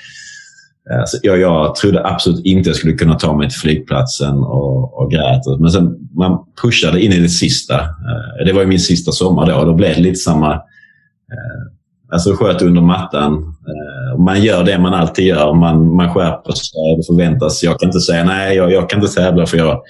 [1.00, 5.12] alltså, jag, jag trodde absolut inte jag skulle kunna ta mig till flygplatsen och, och
[5.12, 5.60] grät.
[5.60, 7.76] Men sen man pushade in i det sista.
[7.82, 9.56] Eh, det var ju min sista sommar då.
[9.56, 11.76] Och då blev det lite samma eh,
[12.12, 13.34] Alltså sköt under mattan.
[13.68, 15.54] Eh, man gör det man alltid gör.
[15.54, 16.96] Man, man skärper sig.
[16.98, 17.64] Det förväntas.
[17.64, 19.82] Jag kan inte säga nej, jag, jag kan inte tävla för jag,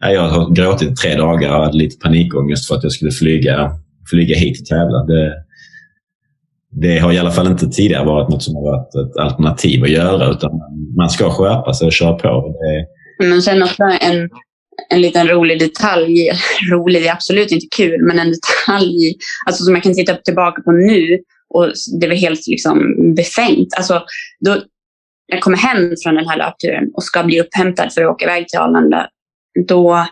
[0.00, 3.70] jag har gråtit tre dagar och hade lite panikångest för att jag skulle flyga,
[4.10, 5.04] flyga hit och tävla.
[5.04, 5.34] Det,
[6.72, 9.90] det har i alla fall inte tidigare varit något som har varit ett alternativ att
[9.90, 10.30] göra.
[10.30, 10.50] Utan
[10.96, 12.56] man ska skärpa sig och köra på.
[13.18, 13.26] Det...
[13.26, 14.30] Men sen också en,
[14.90, 16.30] en liten rolig detalj.
[16.72, 19.14] Rolig, det är absolut inte kul, men en detalj
[19.46, 21.18] alltså som jag kan titta tillbaka på nu
[21.54, 23.74] och det var helt liksom befängt.
[23.76, 24.02] Alltså,
[24.40, 24.62] då,
[25.26, 28.48] jag kommer hem från den här löpturen och ska bli upphämtad för att åka iväg
[28.48, 29.08] till Arlanda.
[29.68, 30.06] Då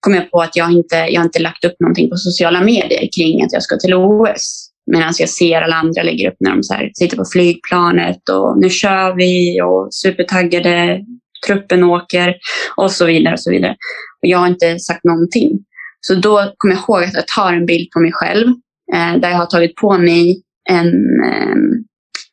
[0.00, 3.42] kom jag på att jag inte jag inte lagt upp någonting på sociala medier kring
[3.42, 4.70] att jag ska till OS.
[4.92, 8.58] Medan jag ser alla andra lägger upp när de så här, sitter på flygplanet och
[8.58, 11.04] nu kör vi och supertaggade,
[11.46, 12.34] truppen åker
[12.76, 13.32] och så vidare.
[13.32, 13.76] Och så vidare.
[14.22, 15.58] Och jag har inte sagt någonting.
[16.00, 18.46] Så då kommer jag ihåg att jag tar en bild på mig själv
[18.94, 21.56] Eh, där jag har tagit på mig en eh,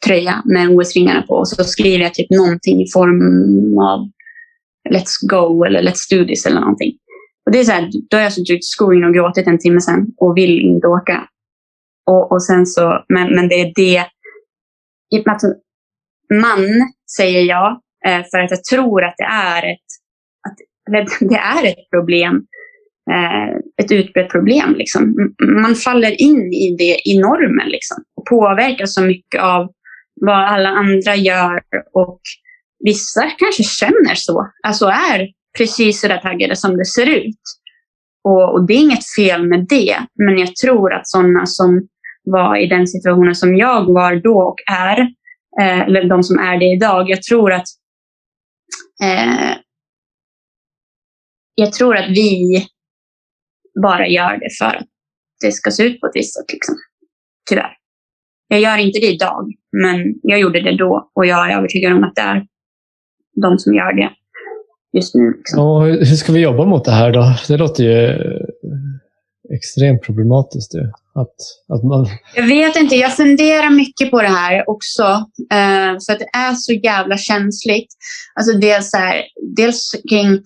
[0.06, 4.10] tröja med OS-ringarna på och så skriver jag typ någonting i form av
[4.90, 6.94] Let's go eller Let's do this eller någonting.
[7.46, 9.82] Och det är så här, då har jag suttit i skogen och gråtit en timme
[9.82, 11.28] sen och vill inte åka.
[12.06, 14.06] Och, och sen så, men, men det är det.
[16.34, 19.80] Man säger jag eh, för att jag tror att det är ett,
[20.48, 20.58] att,
[21.30, 22.46] det är ett problem
[23.12, 24.76] Eh, ett utbrett problem.
[24.76, 25.34] Liksom.
[25.64, 29.72] Man faller in i det i normen liksom, och påverkas så mycket av
[30.22, 31.62] vad alla andra gör
[31.94, 32.20] och
[32.80, 37.42] vissa kanske känner så, alltså är precis så där taggade som det ser ut.
[38.24, 41.88] Och, och, det är inget fel med det, men jag tror att sådana som
[42.24, 45.00] var i den situationen som jag var då och är,
[45.62, 47.68] eh, eller de som är det idag, jag tror att
[49.04, 49.58] eh,
[51.56, 52.66] jag tror att vi
[53.82, 54.88] bara gör det för att
[55.42, 56.54] det ska se ut på ett visst sätt.
[56.54, 56.76] Liksom.
[57.50, 57.78] Tyvärr.
[58.48, 62.04] Jag gör inte det idag, men jag gjorde det då och jag är övertygad om
[62.04, 62.48] att det är
[63.42, 64.10] de som gör det
[64.98, 65.34] just nu.
[65.38, 65.60] Liksom.
[65.60, 67.36] Och hur ska vi jobba mot det här då?
[67.48, 68.20] Det låter ju
[69.56, 70.74] extremt problematiskt.
[70.74, 70.82] Ju.
[71.16, 71.36] Att,
[71.74, 72.08] att man...
[72.36, 75.04] Jag vet inte, jag funderar mycket på det här också.
[75.52, 77.88] Eh, för att det är så jävla känsligt.
[78.36, 79.24] Alltså dels, här,
[79.58, 80.42] dels kring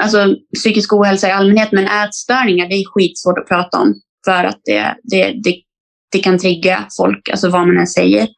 [0.00, 3.94] alltså, psykisk ohälsa i allmänhet, men ätstörningar det är skitsvårt att prata om.
[4.24, 5.54] För att det, det, det,
[6.12, 8.28] det kan trigga folk, alltså vad man än säger.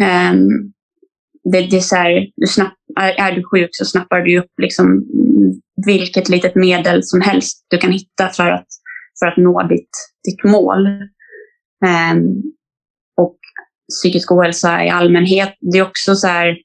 [0.00, 0.72] Um,
[1.52, 4.52] det, det är så här, du snapp, är, är, du sjuk så snappar du upp
[4.62, 5.04] liksom
[5.86, 8.66] vilket litet medel som helst du kan hitta för att,
[9.18, 9.90] för att nå ditt,
[10.24, 10.86] ditt mål.
[11.84, 12.42] Um,
[13.16, 13.38] och
[13.88, 16.56] psykisk ohälsa i allmänhet, det är också så här,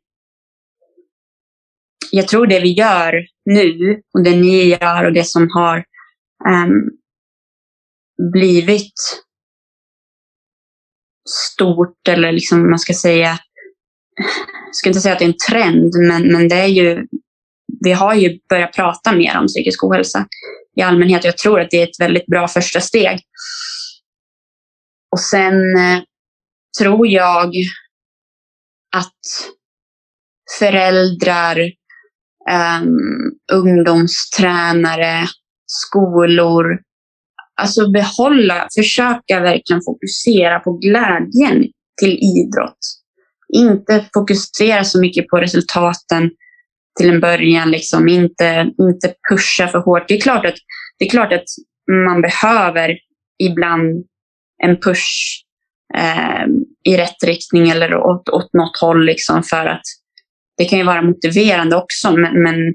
[2.12, 5.78] jag tror det vi gör nu och det ni gör och det som har
[6.46, 6.90] um,
[8.32, 9.24] blivit
[11.30, 13.40] stort eller liksom man ska säga,
[14.66, 17.08] jag ska inte säga att det är en trend, men, men det är ju,
[17.84, 20.28] vi har ju börjat prata mer om psykisk ohälsa
[20.76, 21.24] i allmänhet.
[21.24, 23.20] Jag tror att det är ett väldigt bra första steg.
[25.12, 26.00] Och sen eh,
[26.80, 27.54] tror jag
[28.96, 29.52] att
[30.60, 31.72] föräldrar
[32.52, 35.28] um, ungdomstränare,
[35.66, 36.80] skolor.
[37.62, 41.66] Alltså behålla, försöka verkligen fokusera på glädjen
[42.02, 42.78] till idrott.
[43.54, 46.32] Inte fokusera så mycket på resultaten
[47.00, 47.72] till en början.
[47.72, 48.08] Liksom.
[48.08, 50.08] Inte, inte pusha för hårt.
[50.08, 50.56] Det är, klart att,
[51.00, 51.46] det är klart att
[52.06, 52.98] man behöver
[53.40, 54.06] ibland
[54.64, 55.44] en push
[55.96, 56.46] eh,
[56.84, 59.84] i rätt riktning eller åt, åt något håll liksom, för att
[60.58, 62.74] det kan ju vara motiverande också, men, men,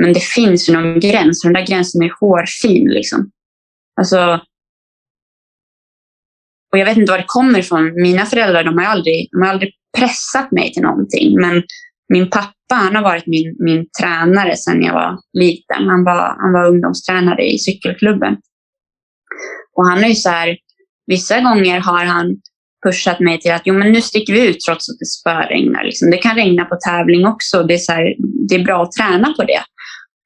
[0.00, 1.44] men det finns ju någon gräns.
[1.44, 2.88] Och den där gränsen är hårfin.
[2.88, 3.30] Liksom.
[4.00, 4.40] Alltså,
[6.72, 8.02] och jag vet inte var det kommer ifrån.
[8.02, 11.40] Mina föräldrar de har aldrig, de har aldrig pressat mig till någonting.
[11.40, 11.62] Men
[12.08, 15.88] min pappa han har varit min, min tränare sedan jag var liten.
[15.88, 18.36] Han var, han var ungdomstränare i cykelklubben.
[19.76, 20.56] Och han är ju så här,
[21.06, 22.36] vissa gånger har han
[22.86, 25.84] pushat mig till att jo, men nu sticker vi ut trots att det spöregnar.
[25.84, 26.10] Liksom.
[26.10, 27.62] Det kan regna på tävling också.
[27.62, 28.14] Det är, så här,
[28.48, 29.62] det är bra att träna på det.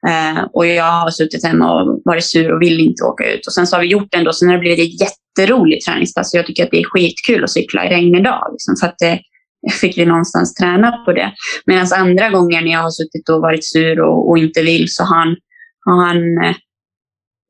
[0.09, 3.47] Eh, och jag har suttit hemma och varit sur och vill inte åka ut.
[3.47, 4.33] Och sen så har vi gjort det ändå.
[4.33, 6.35] Sen har det blivit ett jätteroligt träningspass.
[6.35, 8.49] Jag tycker att det är skitkul att cykla i regn idag.
[8.53, 9.19] Liksom, för att eh,
[9.67, 11.33] det, fick vi någonstans träna på det.
[11.67, 15.05] Medan andra gånger när jag har suttit och varit sur och, och inte vill så
[15.05, 15.37] har han,
[15.85, 16.57] har han eh,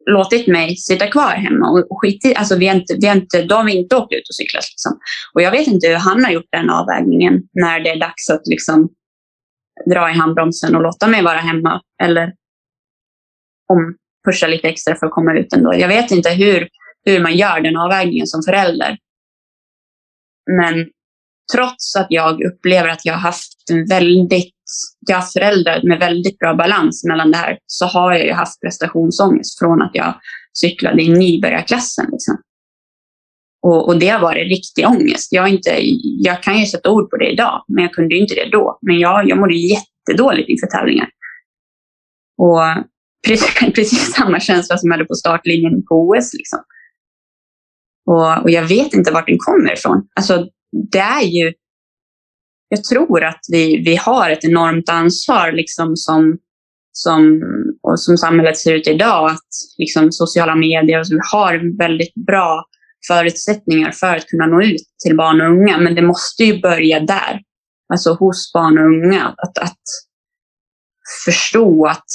[0.06, 3.16] låtit mig sitta kvar hemma och, och skit i, alltså vi har inte, vi har
[3.16, 4.64] inte, då har vi inte åkt ut och cyklat.
[4.70, 4.98] Liksom.
[5.34, 8.46] Och jag vet inte hur han har gjort den avvägningen när det är dags att
[8.46, 8.88] liksom
[9.90, 11.80] dra i handbromsen och låta mig vara hemma.
[12.02, 12.32] Eller
[13.68, 15.74] om pusha lite extra för att komma ut ändå.
[15.74, 16.68] Jag vet inte hur,
[17.04, 18.98] hur man gör den avvägningen som förälder.
[20.58, 20.86] Men
[21.54, 24.54] trots att jag upplever att jag har haft en väldigt,
[25.08, 28.60] jag har föräldrar med väldigt bra balans mellan det här, så har jag ju haft
[28.60, 30.14] prestationsångest från att jag
[30.58, 32.06] cyklade i nybörjarklassen.
[32.12, 32.36] Liksom.
[33.62, 35.32] Och, och det har varit riktig ångest.
[35.32, 35.70] Jag, inte,
[36.02, 38.78] jag kan ju sätta ord på det idag, men jag kunde inte det då.
[38.82, 41.08] Men jag, jag mådde jättedåligt inför tävlingar.
[42.38, 42.60] Och
[43.26, 46.34] precis, precis samma känsla som jag hade på startlinjen på OS.
[46.34, 46.58] Liksom.
[48.06, 50.08] Och, och, jag vet inte vart den kommer ifrån.
[50.14, 50.48] Alltså,
[50.92, 51.52] det är ju...
[52.72, 56.38] Jag tror att vi, vi har ett enormt ansvar liksom som,
[56.92, 57.42] som,
[57.82, 59.30] och som samhället ser ut idag.
[59.30, 62.64] Att liksom sociala medier så, vi har väldigt bra
[63.08, 65.78] förutsättningar för att kunna nå ut till barn och unga.
[65.78, 67.40] Men det måste ju börja där.
[67.92, 69.34] Alltså hos barn och unga.
[69.36, 69.82] Att, att
[71.24, 72.06] förstå att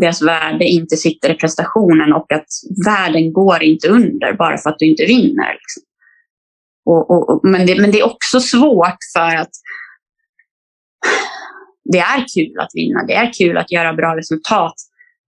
[0.00, 2.46] deras värde inte sitter i prestationen och att
[2.86, 5.52] världen går inte under bara för att du inte vinner.
[5.52, 5.82] Liksom.
[6.84, 9.50] Och, och, men, det, men det är också svårt för att
[11.92, 13.04] det är kul att vinna.
[13.06, 14.74] Det är kul att göra bra resultat.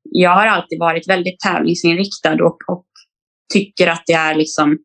[0.03, 2.87] Jag har alltid varit väldigt tävlingsinriktad och, och
[3.53, 4.79] tycker att det är liksom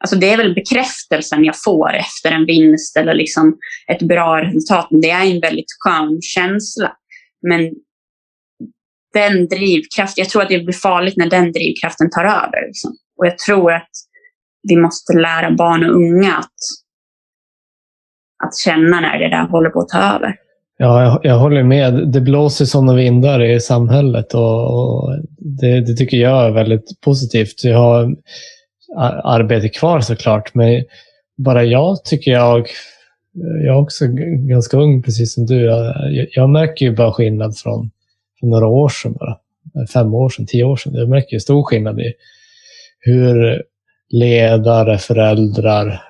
[0.00, 3.58] Alltså det är väl bekräftelsen jag får efter en vinst eller liksom
[3.92, 4.88] ett bra resultat.
[4.90, 6.92] Det är en väldigt skön känsla.
[7.48, 7.74] Men
[9.14, 12.66] den drivkraften, jag tror att det blir farligt när den drivkraften tar över.
[12.66, 12.96] Liksom.
[13.18, 13.90] Och jag tror att
[14.62, 16.60] vi måste lära barn och unga att,
[18.44, 20.36] att känna när det där håller på att ta över.
[20.80, 22.08] Ja, jag, jag håller med.
[22.12, 27.64] Det blåser sådana vindar i samhället och, och det, det, tycker jag är väldigt positivt.
[27.64, 28.16] Jag har
[29.24, 30.84] arbete kvar såklart, men
[31.36, 32.68] bara jag tycker jag,
[33.64, 34.04] jag är också
[34.48, 35.60] ganska ung precis som du.
[35.60, 35.94] Jag,
[36.30, 37.90] jag märker ju bara skillnad från,
[38.40, 39.38] från några år sedan bara.
[39.92, 40.94] Fem år sedan, tio år sedan.
[40.94, 42.12] Jag märker ju stor skillnad i
[43.00, 43.62] hur
[44.10, 46.02] ledare, föräldrar,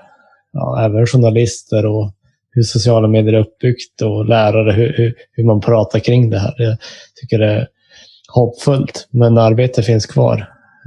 [0.53, 2.13] ja, även journalister och
[2.51, 6.55] hur sociala medier är uppbyggt och lärare, hur, hur, hur, man pratar kring det här.
[6.59, 6.77] Jag
[7.21, 7.69] tycker det är
[8.33, 10.37] hoppfullt, men arbete finns kvar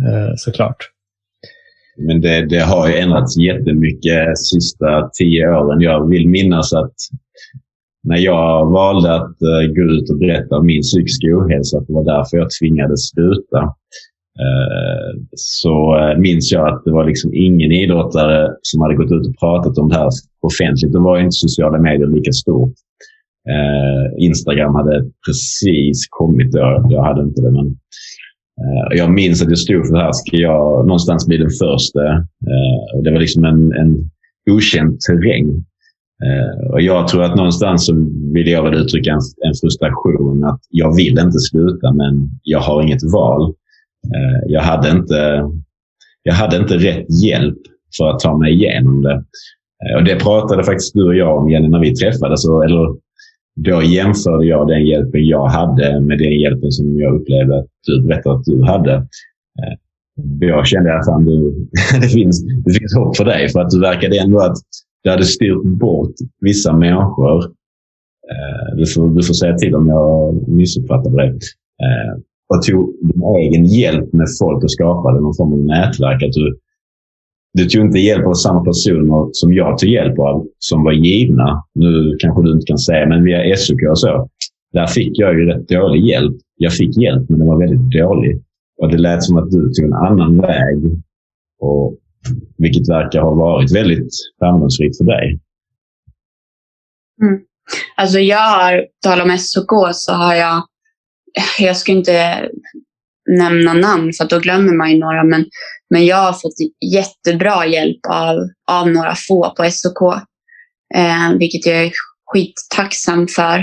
[0.08, 0.78] eh, såklart.
[1.98, 5.82] Men det, det har ju ändrats jättemycket sista tio åren.
[5.82, 6.96] Jag vill minnas att
[8.04, 11.94] när jag valde att eh, gå ut och berätta om min psykiska ohälsa, att det
[11.94, 13.76] var därför jag tvingades sluta.
[14.40, 19.28] Eh, så eh, minns jag att det var liksom ingen idrottare som hade gått ut
[19.28, 20.10] och pratat om det här
[20.42, 20.94] offentligt.
[20.94, 22.74] Då var inte sociala medier lika stort.
[23.50, 26.88] Eh, Instagram hade precis kommit då.
[26.90, 27.78] Jag hade inte det, men
[28.62, 30.12] Eh, jag minns att jag stod för det här.
[30.12, 32.12] Ska jag någonstans bli den första?
[32.52, 34.10] Eh, det var liksom en, en
[34.52, 35.66] okänd terräng.
[36.26, 37.94] Eh, och jag tror att någonstans så
[38.34, 42.82] vill jag väl uttrycka en, en frustration att jag vill inte sluta, men jag har
[42.82, 43.54] inget val.
[44.08, 45.50] Eh, jag hade inte,
[46.24, 47.58] jag hade inte rätt hjälp
[47.98, 49.24] för att ta mig igenom det.
[49.86, 52.46] Eh, och det pratade faktiskt du och jag om, Jenny, när vi träffades.
[52.46, 52.96] Eller
[53.56, 58.02] då jämförde jag den hjälpen jag hade med den hjälpen som jag upplevde att du
[58.02, 58.94] berättade att du hade.
[58.94, 59.78] Eh,
[60.40, 61.68] jag kände att fan, du,
[62.02, 63.50] det, finns, det finns hopp för dig.
[63.50, 64.58] För att du verkade ändå att
[65.04, 67.52] du hade styrt bort vissa människor.
[68.76, 71.40] Du får, du får säga till om jag missuppfattade dig.
[72.52, 76.24] Och tog din egen hjälp med folk och skapade någon form av nätverk.
[76.24, 76.58] Att du,
[77.54, 81.64] du tog inte hjälp av samma personer som jag tog hjälp av, som var givna.
[81.74, 84.30] Nu kanske du inte kan säga, men via SOK och så.
[84.74, 86.36] Där fick jag ju rätt dålig hjälp.
[86.58, 88.42] Jag fick hjälp, men den var väldigt dålig.
[88.82, 90.78] Och det lät som att du tog en annan väg.
[91.60, 91.98] Och,
[92.58, 95.40] vilket verkar ha varit väldigt framgångsrikt för dig.
[97.22, 97.42] Mm.
[97.98, 100.64] Alltså jag har, tal om SOK, så har jag,
[101.60, 102.50] jag ska inte
[103.30, 105.46] nämna namn för då glömmer man ju några, men
[105.92, 106.56] men jag har fått
[106.94, 108.38] jättebra hjälp av,
[108.72, 110.02] av några få på SOK,
[110.96, 111.92] eh, vilket jag är
[112.26, 113.58] skittacksam för.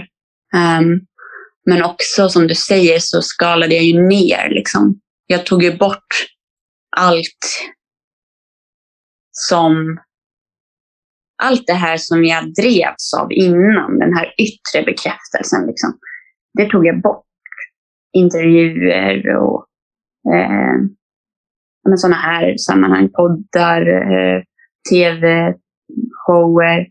[0.54, 1.00] Um,
[1.66, 4.48] men också som du säger så skalade jag ju ner.
[4.50, 5.00] Liksom.
[5.26, 6.26] Jag tog ju bort
[6.96, 7.68] allt
[9.30, 10.00] som
[11.42, 15.66] allt det här som jag drevs av innan, den här yttre bekräftelsen.
[15.66, 15.98] Liksom,
[16.58, 17.27] det tog jag bort.
[18.18, 19.66] Intervjuer och
[20.34, 20.74] eh,
[21.96, 24.42] sådana här sammanhang, poddar, eh,
[24.90, 26.86] tv-shower,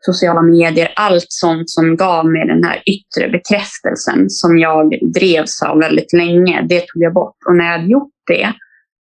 [0.00, 5.78] sociala medier, allt sånt som gav mig den här yttre bekräftelsen som jag drevs av
[5.78, 7.36] väldigt länge, det tog jag bort.
[7.46, 8.52] Och när jag hade gjort det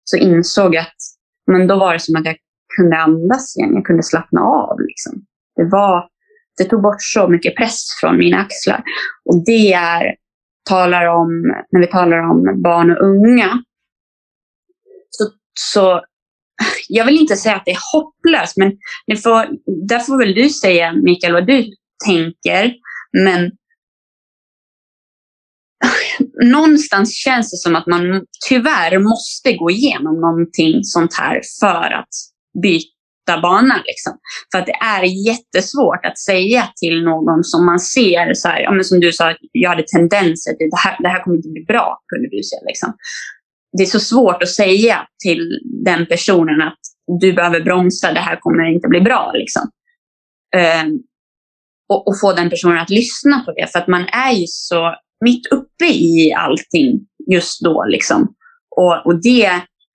[0.05, 0.97] så insåg jag att
[1.51, 2.37] men då var det som att jag
[2.77, 4.81] kunde andas igen, jag kunde slappna av.
[4.81, 5.25] Liksom.
[5.57, 6.09] Det, var,
[6.59, 8.83] det tog bort så mycket press från mina axlar.
[9.25, 10.15] Och det är,
[10.69, 13.63] talar om, när vi talar om barn och unga,
[15.55, 16.03] så
[16.89, 18.73] jag vill inte säga att det är hopplöst, men
[19.07, 19.49] ni får,
[19.89, 21.67] där får väl du säga, Mikael, vad du
[22.07, 22.75] tänker.
[23.13, 23.51] Men
[26.45, 32.09] någonstans känns det som att man tyvärr måste gå igenom någonting sånt här för att
[32.63, 33.00] byta
[33.39, 33.83] bana.
[33.87, 34.13] Liksom.
[34.53, 38.71] För att det är jättesvårt att säga till någon som man ser, så här, ja,
[38.71, 41.65] men som du sa, jag hade tendenser till det här, det här kommer inte bli
[41.65, 42.63] bra, kunde du säga.
[42.67, 42.95] Liksom
[43.73, 46.79] det är så svårt att säga till den personen att
[47.21, 49.33] du behöver bromsa, det här kommer inte bli bra.
[49.35, 49.63] Liksom.
[50.85, 51.03] Um,
[51.89, 53.73] och, och, få den personen att lyssna på det.
[53.73, 57.01] För att man är ju så mitt uppe i allting
[57.33, 57.85] just då.
[57.85, 58.35] Liksom.
[58.77, 59.51] Och, och det,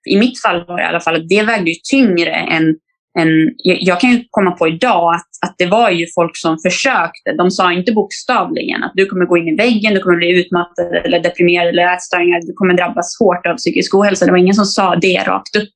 [0.09, 2.75] i mitt fall var det i alla fall att det vägde ju tyngre än
[3.19, 6.57] Ehm, en, jag kan ju komma på idag att, att det var ju folk som
[6.59, 7.33] försökte.
[7.37, 10.95] De sa inte bokstavligen att du kommer gå in i väggen, du kommer bli utmattad
[11.05, 14.25] eller deprimerad eller ätstörningar, du kommer drabbas hårt av psykisk ohälsa.
[14.25, 15.69] Det var ingen som sa det rakt upp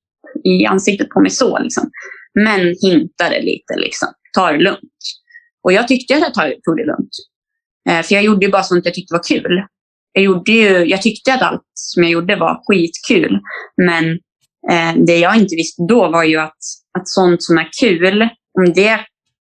[0.44, 1.60] i ansiktet på mig så.
[1.60, 1.90] Liksom.
[2.34, 4.08] Men hintade lite, liksom.
[4.34, 5.00] ta det lugnt.
[5.64, 7.12] Och jag tyckte att jag tog det lugnt.
[7.90, 9.64] Eh, för jag gjorde ju bara sånt jag tyckte var kul.
[10.14, 13.40] Jag, gjorde ju, jag tyckte att allt som jag gjorde var skitkul.
[13.78, 14.12] Men
[14.72, 16.58] eh, det jag inte visste då var ju att
[16.98, 18.30] att sånt som är kul,
[18.60, 19.00] om det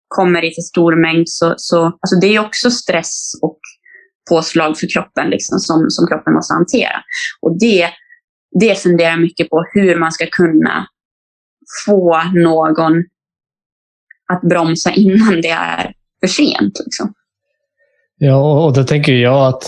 [0.09, 3.59] kommer i för stor mängd så, så alltså det är också stress och
[4.31, 7.03] påslag för kroppen liksom, som, som kroppen måste hantera.
[7.41, 7.89] Och det,
[8.61, 10.87] det funderar jag mycket på, hur man ska kunna
[11.87, 13.05] få någon
[14.33, 16.81] att bromsa innan det är för sent.
[16.85, 17.15] Liksom.
[18.19, 19.65] Ja, och då tänker jag att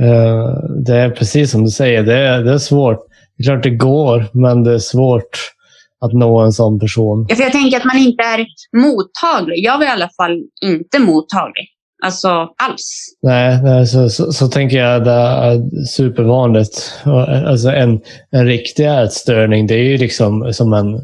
[0.00, 0.48] eh,
[0.86, 3.06] det är precis som du säger, det är, det är svårt.
[3.36, 5.38] Det är klart det går, men det är svårt
[6.00, 7.26] att nå en sån person.
[7.28, 8.46] Ja, för jag tänker att man inte är
[8.76, 9.64] mottaglig.
[9.64, 11.68] Jag var i alla fall inte mottaglig.
[12.04, 13.16] Alltså alls.
[13.22, 17.02] Nej, nej så, så, så, tänker jag det är supervanligt.
[17.46, 21.00] Alltså en, en riktig ätstörning, det är ju liksom som en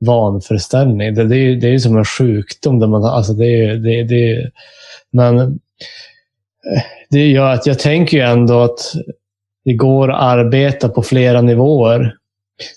[0.00, 1.14] vanföreställning.
[1.14, 2.80] Det, det, är, det är som en sjukdom.
[2.80, 4.50] Där man, alltså det, det, det,
[5.12, 5.58] men
[7.10, 8.78] det gör att jag tänker ju ändå att
[9.64, 12.14] det går att arbeta på flera nivåer.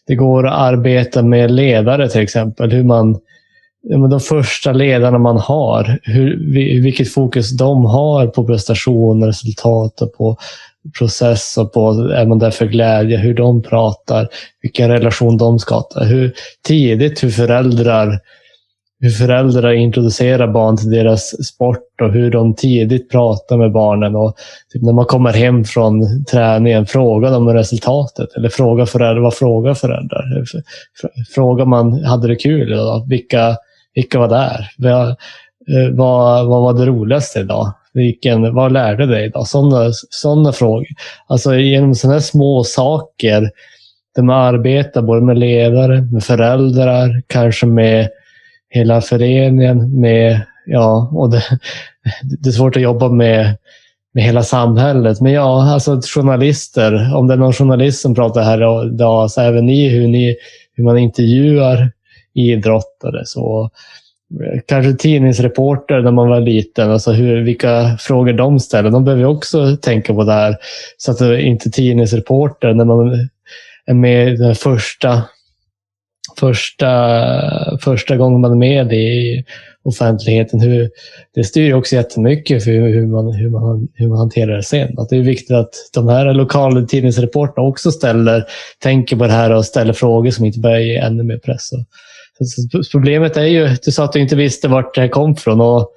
[0.07, 2.71] Det går att arbeta med ledare till exempel.
[2.71, 3.19] Hur man,
[4.09, 10.38] de första ledarna man har, hur, vilket fokus de har på prestation, resultat och på
[10.97, 14.27] process och på, är man där för glädje, hur de pratar,
[14.61, 16.34] vilken relation de skapar, hur
[16.67, 18.19] tidigt hur föräldrar
[19.03, 24.15] hur föräldrar introducerar barn till deras sport och hur de tidigt pratar med barnen.
[24.15, 24.35] Och
[24.73, 28.35] typ när man kommer hem från träningen, frågar de om resultatet.
[28.35, 30.23] Eller fråga föräldrar, vad frågar föräldrar?
[31.35, 33.05] Frågar man, hade det kul idag?
[33.09, 33.57] Vilka,
[33.95, 34.69] vilka var där?
[34.77, 37.73] Vad, eh, vad, vad var det roligaste idag?
[37.93, 39.47] Vilken, vad lärde dig idag?
[39.47, 40.87] Sådana, sådana frågor.
[41.27, 43.49] Alltså genom sådana små saker
[44.15, 48.09] där man arbetar både med ledare, med föräldrar, kanske med
[48.74, 50.01] hela föreningen.
[50.01, 51.43] Med, ja, och det,
[52.24, 53.57] det är svårt att jobba med,
[54.13, 55.21] med hela samhället.
[55.21, 57.15] Men ja, alltså journalister.
[57.15, 60.36] Om det är någon journalist som pratar här idag, så även ni hur, ni,
[60.76, 61.91] hur man intervjuar
[62.34, 63.26] idrottare.
[63.26, 63.69] Så
[64.43, 68.89] eh, kanske tidningsreporter när man var liten, alltså hur, vilka frågor de ställer.
[68.89, 70.57] De behöver också tänka på det här.
[70.97, 73.30] Så att inte tidningsreporter när man
[73.86, 75.21] är med i den första,
[76.39, 79.43] första, första gången man är med i
[79.84, 80.59] offentligheten.
[80.59, 80.89] Hur,
[81.36, 84.99] det styr också jättemycket för hur man, hur, man, hur man hanterar det sen.
[84.99, 88.43] Att det är viktigt att de här lokala tidningsreporterna också ställer,
[88.79, 91.69] tänker på det här och ställer frågor som inte börjar ge ännu mer press.
[92.91, 95.61] Problemet är ju, du sa att du inte visste vart det här kom från.
[95.61, 95.91] Och,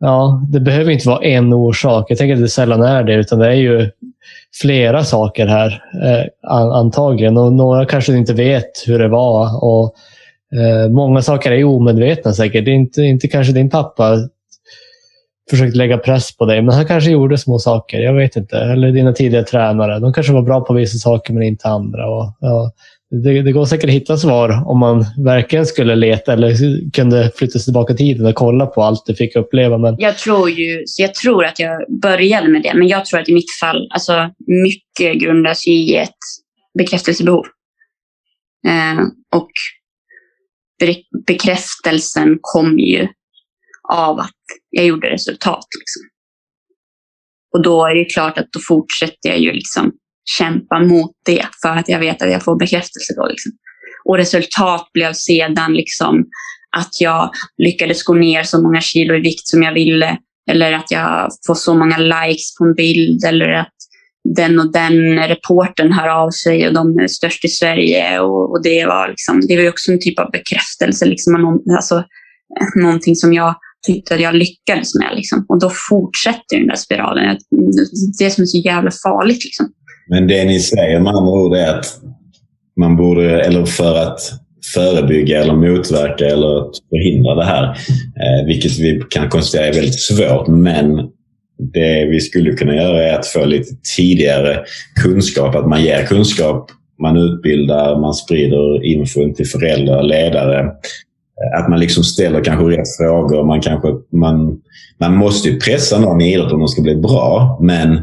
[0.00, 2.06] ja, det behöver inte vara en orsak.
[2.08, 3.90] Jag tänker att det sällan är det, utan det är ju
[4.62, 6.26] flera saker här eh,
[6.74, 7.36] antagligen.
[7.36, 9.64] Och några kanske inte vet hur det var.
[9.64, 9.94] Och,
[10.60, 12.64] eh, många saker är omedvetna säkert.
[12.64, 14.16] Det är inte, inte kanske din pappa
[15.50, 17.98] försökt lägga press på dig, men han kanske gjorde små saker.
[17.98, 18.58] Jag vet inte.
[18.58, 19.98] Eller dina tidigare tränare.
[19.98, 22.10] De kanske var bra på vissa saker, men inte andra.
[22.10, 22.72] Och, ja,
[23.10, 26.54] det, det, går säkert att hitta svar om man verkligen skulle leta eller
[26.90, 29.78] kunde flytta sig tillbaka i tiden och kolla på allt du fick uppleva.
[29.78, 29.96] Men...
[29.98, 33.28] Jag, tror ju, så jag tror att jag började med det, men jag tror att
[33.28, 36.18] i mitt fall, alltså mycket grundas i ett
[36.78, 37.44] bekräftelsebehov.
[38.66, 39.00] Eh,
[39.34, 39.50] och
[41.26, 43.08] bekräftelsen kom ju
[43.92, 44.30] av att
[44.70, 45.66] jag gjorde resultat.
[45.80, 46.02] Liksom.
[47.52, 49.92] Och då är det klart att då fortsätter jag ju liksom
[50.38, 53.26] kämpa mot det för att jag vet att jag får bekräftelse då.
[53.26, 53.52] Liksom.
[54.04, 56.24] Och resultat blev sedan liksom
[56.76, 60.18] att jag lyckades gå ner så många kilo i vikt som jag ville.
[60.50, 63.24] Eller att jag får så många likes på en bild.
[63.24, 63.74] Eller att
[64.34, 68.20] den och den reporten hör av sig och de är störst i Sverige.
[68.20, 71.06] Och, och det, var liksom, det var också en typ av bekräftelse.
[71.06, 72.04] Liksom, alltså,
[72.76, 73.54] någonting som jag
[73.86, 75.12] tyckte att jag lyckades med.
[75.16, 75.44] Liksom.
[75.48, 77.36] Och då fortsätter den där spiralen.
[78.18, 79.44] Det som är så jävla farligt.
[79.44, 79.66] Liksom.
[80.10, 81.86] Men det ni säger med andra ord är att
[82.76, 84.20] man borde, eller för att
[84.74, 90.48] förebygga eller motverka eller förhindra det här, eh, vilket vi kan konstatera är väldigt svårt,
[90.48, 90.96] men
[91.72, 94.60] det vi skulle kunna göra är att få lite tidigare
[95.02, 96.70] kunskap, att man ger kunskap,
[97.02, 100.60] man utbildar, man sprider info till föräldrar, ledare.
[100.60, 103.44] Eh, att man liksom ställer kanske rätt frågor.
[103.44, 104.60] Man, kanske, man,
[105.00, 108.00] man måste ju pressa någon i idrott om de ska bli bra, men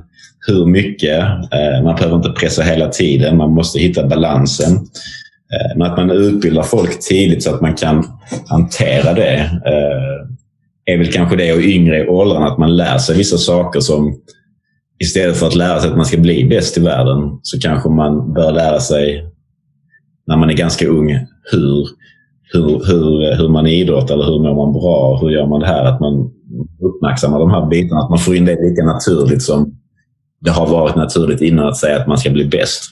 [0.47, 1.19] hur mycket.
[1.23, 3.37] Eh, man behöver inte pressa hela tiden.
[3.37, 4.73] Man måste hitta balansen.
[4.73, 8.03] Eh, men att man utbildar folk tidigt så att man kan
[8.49, 9.33] hantera det
[9.65, 13.79] eh, är väl kanske det och yngre i åldern att man lär sig vissa saker
[13.79, 14.15] som
[14.99, 18.33] istället för att lära sig att man ska bli bäst i världen så kanske man
[18.33, 19.25] bör lära sig
[20.27, 21.19] när man är ganska ung
[21.51, 21.87] hur,
[22.53, 25.19] hur, hur, hur man idrottar eller hur mår man bra?
[25.21, 25.85] Hur gör man det här?
[25.85, 26.31] Att man
[26.81, 28.01] uppmärksammar de här bitarna.
[28.01, 29.77] Att man får in det lika naturligt som
[30.41, 32.83] det har varit naturligt innan att säga att man ska bli bäst.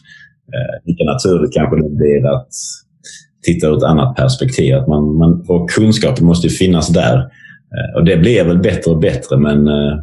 [0.53, 2.49] Eh, lika naturligt kanske det blir att
[3.45, 4.75] titta ur ett annat perspektiv.
[4.75, 7.17] Att man, man, och kunskapen måste finnas där.
[7.17, 9.99] Eh, och Det blir väl bättre och bättre, men eh,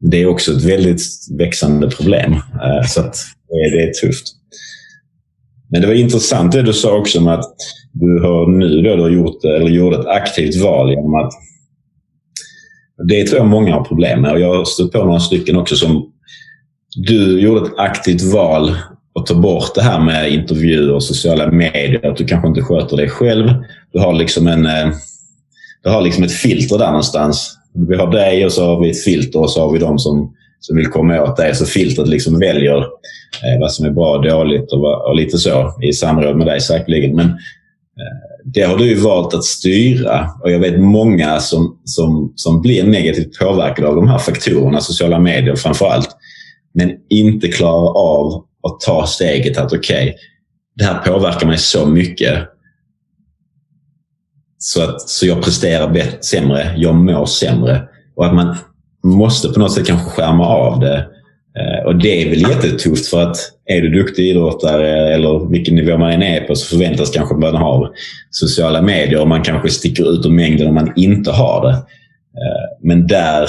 [0.00, 1.02] det är också ett väldigt
[1.38, 2.32] växande problem.
[2.32, 3.16] Eh, så att
[3.48, 4.26] det är tufft.
[5.70, 7.44] Men det var intressant det du sa också om att
[7.92, 11.32] du har nu då, du har gjort, eller gjorde ett aktivt val genom att
[13.08, 15.76] det tror jag många har problem med och jag har stött på några stycken också
[15.76, 16.12] som
[16.96, 18.76] du gjorde ett aktivt val
[19.14, 22.06] att ta bort det här med intervjuer och sociala medier.
[22.06, 23.48] Att du kanske inte sköter dig själv.
[23.92, 24.88] Du har liksom, en, eh,
[25.82, 27.56] du har liksom ett filter där någonstans.
[27.88, 30.34] Vi har dig och så har vi ett filter och så har vi de som,
[30.60, 31.54] som vill komma åt dig.
[31.54, 35.74] Så filtret liksom väljer eh, vad som är bra och dåligt och, och lite så
[35.82, 37.16] i samråd med dig säkerligen.
[37.16, 42.32] Men eh, det har du ju valt att styra och jag vet många som, som,
[42.36, 46.16] som blir negativt påverkade av de här faktorerna, sociala medier framför allt,
[46.74, 50.14] men inte klarar av att ta steget att okej, okay,
[50.76, 52.48] det här påverkar mig så mycket
[54.58, 57.82] så, att, så jag presterar bättre, sämre, jag mår sämre.
[58.14, 58.56] Och att man
[59.04, 61.06] måste på något sätt kanske skärma av det.
[61.58, 65.98] Eh, och det är väl jättetufft för att är du duktig idrottare eller vilken nivå
[65.98, 67.92] man än är på så förväntas kanske man ha
[68.30, 71.74] sociala medier och man kanske sticker ut ur mängden om man inte har det.
[72.40, 73.42] Eh, men där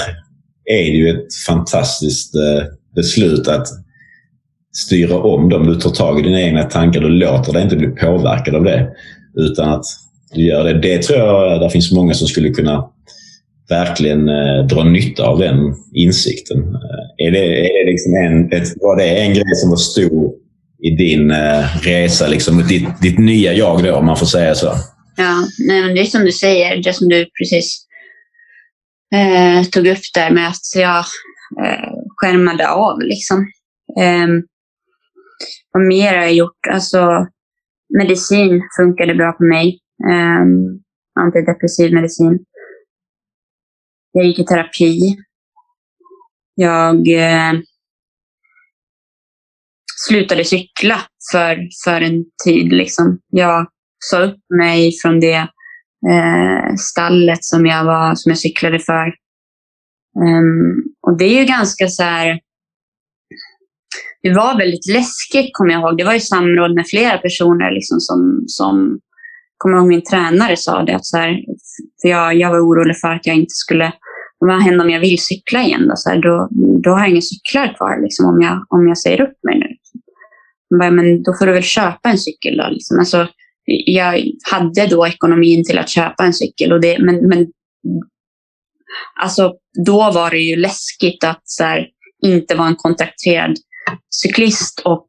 [0.64, 2.64] är det ju ett fantastiskt eh,
[2.94, 3.66] beslut att
[4.72, 5.66] styra om dem.
[5.66, 7.00] Du tar tag i dina egna tankar.
[7.00, 8.88] Du låter dig inte bli påverkad av det.
[9.36, 9.84] Utan att
[10.34, 10.80] du gör det.
[10.80, 12.88] Det tror jag det finns många som skulle kunna
[13.68, 16.58] verkligen eh, dra nytta av den insikten.
[16.58, 20.32] Eh, är det, är det liksom en, ett, var det en grej som var stor
[20.82, 24.72] i din eh, resa, liksom, ditt, ditt nya jag då, om man får säga så?
[25.16, 27.86] Ja, nej, men det är som du säger, det som du precis
[29.14, 31.04] eh, tog upp där med att jag
[31.64, 33.00] eh, skärmade av.
[33.00, 33.46] Liksom.
[34.00, 34.28] Eh,
[35.72, 36.66] vad mer har jag gjort?
[36.70, 37.26] Alltså,
[37.98, 39.78] medicin funkade bra på mig.
[40.10, 40.82] Um,
[41.20, 42.44] antidepressiv medicin.
[44.12, 45.16] Jag gick i terapi.
[46.54, 47.52] Jag eh,
[50.08, 50.98] slutade cykla
[51.32, 52.72] för, för en tid.
[52.72, 53.18] Liksom.
[53.28, 53.66] Jag
[53.98, 55.48] sa upp mig från det
[56.10, 59.14] eh, stallet som jag, var, som jag cyklade för.
[60.16, 62.40] Um, och det är ju ganska så här
[64.22, 65.98] det var väldigt läskigt, kommer jag ihåg.
[65.98, 69.00] Det var i samråd med flera personer liksom, som, som
[69.56, 70.96] kommer ihåg min tränare sa det.
[70.96, 71.44] Att så här,
[72.02, 73.92] för jag, jag var orolig för att jag inte skulle...
[74.38, 75.88] Vad händer om jag vill cykla igen?
[75.88, 76.48] Då, så här, då,
[76.84, 79.66] då har jag inga cyklar kvar liksom, om, jag, om jag säger upp mig nu.
[80.78, 82.68] Bara, men då får du väl köpa en cykel då.
[82.70, 82.98] Liksom.
[82.98, 83.28] Alltså,
[83.86, 86.72] jag hade då ekonomin till att köpa en cykel.
[86.72, 87.46] Och det, men, men
[89.22, 89.54] alltså,
[89.86, 91.86] då var det ju läskigt att så här,
[92.22, 93.56] inte vara en kontrakterad
[94.10, 95.08] cyklist och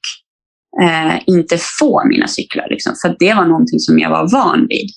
[0.82, 2.68] eh, inte få mina cyklar.
[2.70, 4.90] Liksom, för det var någonting som jag var van vid.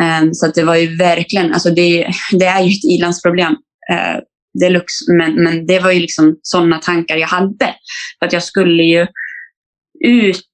[0.00, 3.52] Eh, så det var ju verkligen, alltså det, det är ju ett ilandsproblem
[3.90, 4.20] eh,
[4.60, 7.74] deluxe, men, men det var ju liksom sådana tankar jag hade.
[8.18, 9.06] För att jag skulle ju
[10.04, 10.46] ut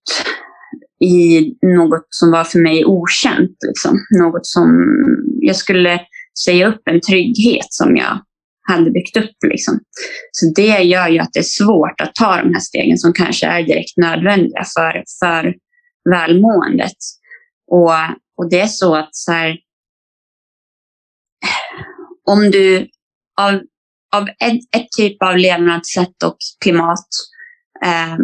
[1.05, 3.57] i något som var för mig okänt.
[3.67, 3.99] Liksom.
[4.19, 4.97] Något som
[5.41, 6.01] jag skulle
[6.45, 8.19] säga upp en trygghet som jag
[8.71, 9.37] hade byggt upp.
[9.47, 9.81] Liksom.
[10.33, 13.47] Så det gör ju att det är svårt att ta de här stegen som kanske
[13.47, 15.55] är direkt nödvändiga för, för
[16.11, 16.97] välmåendet.
[17.71, 17.93] Och,
[18.37, 19.59] och det är så att så här,
[22.27, 22.89] om du
[23.41, 23.61] av,
[24.17, 27.07] av ett, ett, typ av levnadssätt och klimat
[27.85, 28.17] eh,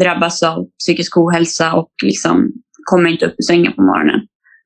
[0.00, 2.52] drabbas av psykisk ohälsa och liksom
[2.90, 4.20] kommer inte upp ur sängen på morgonen,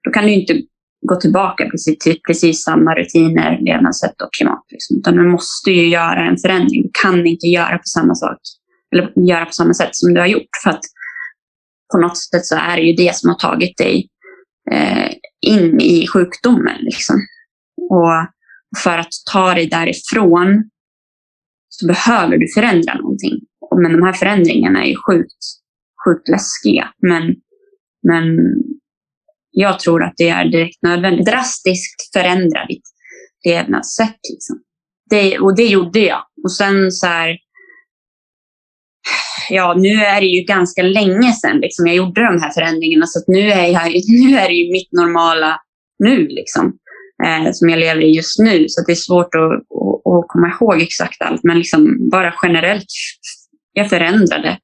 [0.05, 0.63] då kan du inte
[1.09, 4.65] gå tillbaka precis, till typ, precis samma rutiner, levnadssätt och klimat.
[4.71, 4.97] Liksom.
[4.97, 6.83] Utan du måste ju göra en förändring.
[6.83, 8.39] Du kan inte göra på samma sak
[8.93, 10.51] eller göra på samma sätt som du har gjort.
[10.65, 10.81] För att
[11.93, 14.09] på något sätt så är det ju det som har tagit dig
[14.71, 16.77] eh, in i sjukdomen.
[16.81, 17.17] Liksom.
[17.91, 18.27] Och
[18.83, 20.71] för att ta dig därifrån
[21.69, 23.41] så behöver du förändra någonting.
[23.83, 25.45] Men de här förändringarna är sjukt,
[26.05, 26.89] sjukt läskiga.
[27.03, 27.35] Men,
[28.03, 28.37] men
[29.51, 31.27] jag tror att det är direkt nödvändigt.
[31.27, 32.83] Drastiskt förändra ditt
[33.45, 34.19] levnadssätt.
[34.31, 34.61] Liksom.
[35.11, 36.23] Det, och det gjorde jag.
[36.45, 37.39] Och sen så här,
[39.51, 43.07] ja, nu är det ju ganska länge sedan liksom, jag gjorde de här förändringarna.
[43.07, 45.61] Så nu, är jag, nu är det ju mitt normala
[45.99, 46.73] nu, liksom,
[47.25, 48.65] eh, som jag lever i just nu.
[48.69, 51.45] Så det är svårt att, att, att, komma ihåg exakt allt.
[51.45, 52.87] Men liksom, bara generellt,
[53.73, 54.59] jag förändrade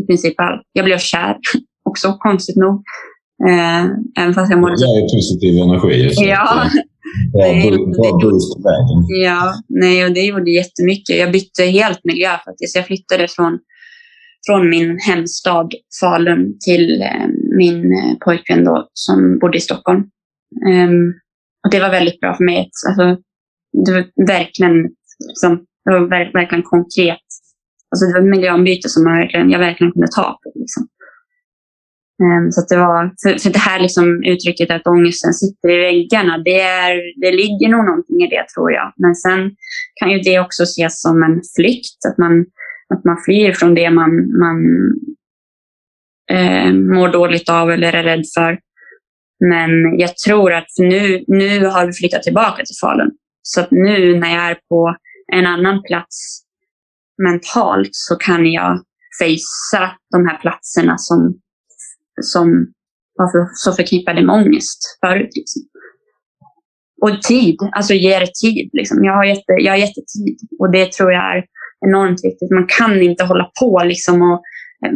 [0.00, 0.62] i princip allt.
[0.72, 1.36] Jag blev kär
[1.84, 2.82] också, konstigt nog.
[3.46, 3.84] Eh,
[4.22, 4.74] även fast jag mådde...
[4.74, 6.10] Det är positiv energi.
[6.16, 6.70] Ja.
[7.32, 7.42] Bra,
[7.98, 9.04] bra boost på vägen.
[9.24, 11.18] Ja, nej, och det gjorde jättemycket.
[11.18, 12.76] Jag bytte helt miljö faktiskt.
[12.76, 13.58] Jag flyttade från,
[14.46, 20.04] från min hemstad Falun till eh, min eh, pojkvän då, som bodde i Stockholm.
[20.66, 21.14] Um,
[21.64, 22.70] och det var väldigt bra för mig.
[22.88, 23.22] Alltså,
[23.84, 24.88] det var verkligen
[25.28, 27.26] liksom, Det var verkligen konkret.
[27.90, 30.52] Alltså det var ett miljöombyte som jag verkligen, jag verkligen kunde ta på.
[30.54, 30.88] Liksom.
[32.22, 36.38] Ehm, så det var, för, för det här liksom uttrycket att ångesten sitter i väggarna,
[36.38, 38.92] det, är, det ligger nog någonting i det tror jag.
[38.96, 39.50] Men sen
[39.94, 42.46] kan ju det också ses som en flykt, att man,
[42.94, 44.58] att man flyr från det man, man
[46.30, 48.58] eh, mår dåligt av eller är rädd för.
[49.40, 53.10] Men jag tror att nu, nu har vi flyttat tillbaka till Falun.
[53.42, 54.96] Så att nu när jag är på
[55.32, 56.42] en annan plats
[57.22, 58.82] mentalt så kan jag
[59.22, 61.34] fejsa de här platserna som,
[62.20, 62.66] som
[63.14, 65.30] var för, så förknippade med ångest förut.
[65.34, 65.62] Liksom.
[67.02, 68.70] Och tid, alltså ge det tid.
[68.72, 69.04] Liksom.
[69.04, 71.44] Jag, har jätte, jag har jättetid och det tror jag är
[71.86, 72.50] enormt viktigt.
[72.50, 74.42] Man kan inte hålla på liksom och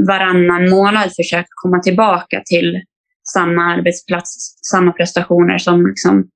[0.08, 2.82] varannan månad försöka komma tillbaka till
[3.32, 6.28] samma arbetsplats, samma prestationer som, liksom,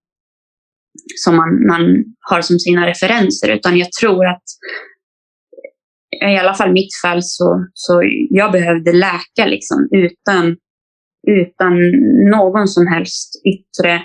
[1.25, 3.49] som man, man har som sina referenser.
[3.49, 4.43] Utan jag tror att
[6.23, 10.57] i alla fall i mitt fall så, så jag behövde läka liksom, utan,
[11.27, 11.73] utan
[12.31, 14.03] någon som helst yttre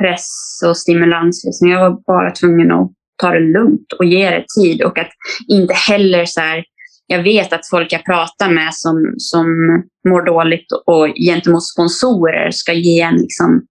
[0.00, 1.44] press och stimulans.
[1.44, 1.68] Liksom.
[1.68, 2.92] Jag var bara tvungen att
[3.22, 5.10] ta det lugnt och ge det tid och att
[5.48, 6.64] inte heller så här,
[7.06, 9.46] jag vet att folk jag pratar med som, som
[10.08, 13.66] mår dåligt och gentemot sponsorer ska ge en, liksom,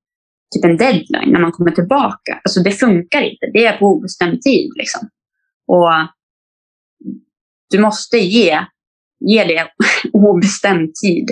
[0.56, 2.42] typ en deadline när man kommer tillbaka.
[2.44, 3.46] Alltså det funkar inte.
[3.54, 4.72] Det är på obestämd tid.
[4.76, 5.10] Liksom.
[5.68, 5.92] Och
[7.70, 8.60] du måste ge,
[9.20, 9.68] ge det
[10.14, 11.30] obestämd tid.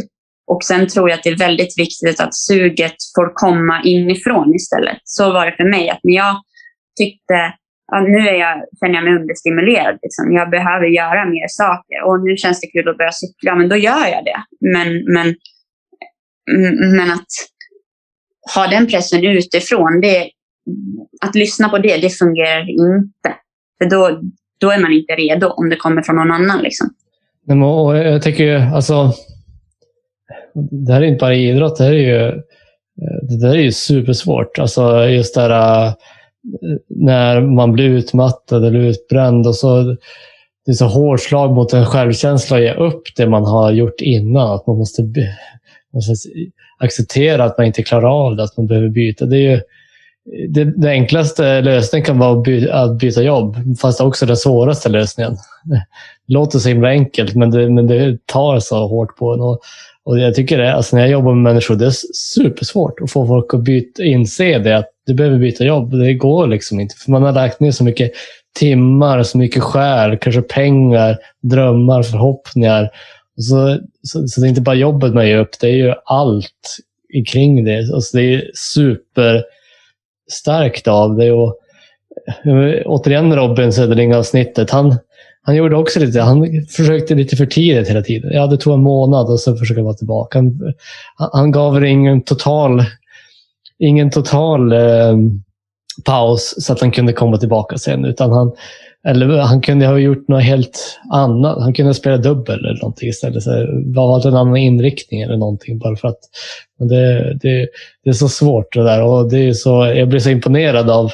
[0.48, 4.98] Och sen tror jag att det är väldigt viktigt att suget får komma inifrån istället.
[5.04, 5.90] Så var det för mig.
[5.90, 6.36] att när jag
[7.00, 7.54] tyckte
[7.92, 10.00] ja, nu är jag, känner jag mig understimulerad.
[10.02, 10.34] Liksom.
[10.34, 12.04] Jag behöver göra mer saker.
[12.06, 14.40] Och nu känns det kul att börja cykla, men då gör jag det.
[14.60, 15.36] Men, men,
[16.98, 17.32] men att
[18.56, 20.30] ha den pressen utifrån, det,
[21.22, 23.36] att lyssna på det, det fungerar inte.
[23.78, 24.22] För då,
[24.60, 26.60] då är man inte redo om det kommer från någon annan.
[26.62, 26.90] Liksom.
[27.96, 29.14] Jag tänker alltså,
[30.56, 33.72] det här är inte bara idrott, det här är ju, eh, det där är ju
[33.72, 34.60] supersvårt.
[34.60, 35.94] Alltså just det här eh,
[36.90, 39.96] när man blir utmattad eller utbränd och så
[40.66, 44.02] det är så hårt slag mot en självkänsla att ge upp det man har gjort
[44.02, 44.54] innan.
[44.54, 45.04] Att man måste,
[45.94, 46.14] måste
[46.78, 49.26] acceptera att man inte klarar av det, att man behöver byta.
[49.26, 49.62] Det, är ju,
[50.50, 54.90] det, det enklaste lösningen kan vara att byta, att byta jobb, fast också den svåraste
[54.90, 55.38] lösningen.
[56.28, 59.42] Det låter så himla enkelt, men det, men det tar så hårt på en.
[59.42, 59.60] Och,
[60.06, 63.28] och jag tycker det, alltså när jag jobbar med människor, det är supersvårt att få
[63.28, 65.92] folk att byta, inse det, att du behöver byta jobb.
[65.92, 68.12] Det går liksom inte, för man har lagt ner så mycket
[68.60, 72.90] timmar, så mycket själ, kanske pengar, drömmar, förhoppningar.
[73.38, 76.78] Så, så, så, det är inte bara jobbet man ger upp, det är ju allt
[77.28, 77.94] kring det.
[77.94, 81.32] Alltså det är superstarkt av det.
[81.32, 81.60] Och,
[82.86, 84.72] återigen Robin Söderling-avsnittet.
[84.72, 84.96] Han,
[85.46, 88.32] han gjorde också lite, han försökte lite för tidigt hela tiden.
[88.34, 90.38] Ja, det tog en månad och så försökte han vara tillbaka.
[90.38, 90.76] Han,
[91.18, 92.84] han gav det ingen total,
[93.80, 95.18] ingen total eh,
[96.06, 98.06] paus så att han kunde komma tillbaka sen.
[98.06, 98.52] Utan han,
[99.08, 101.62] eller han kunde ha gjort något helt annat.
[101.62, 103.44] Han kunde ha spelat dubbel eller någonting istället.
[103.44, 105.80] Så valt en annan inriktning eller någonting.
[105.80, 106.20] Bara för att
[106.80, 107.68] det, det,
[108.04, 109.04] det är så svårt det där.
[109.04, 111.12] Och det är så, jag blir så imponerad av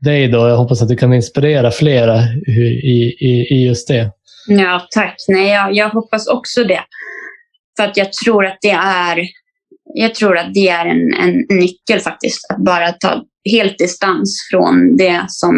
[0.00, 0.48] dig då.
[0.48, 4.10] Jag hoppas att du kan inspirera flera i, i, i just det.
[4.48, 5.16] Ja, tack.
[5.28, 6.80] Nej, jag, jag hoppas också det.
[7.76, 9.28] För att jag tror att det är,
[9.94, 12.50] jag tror att det är en, en nyckel faktiskt.
[12.50, 15.56] Att bara ta helt distans från det som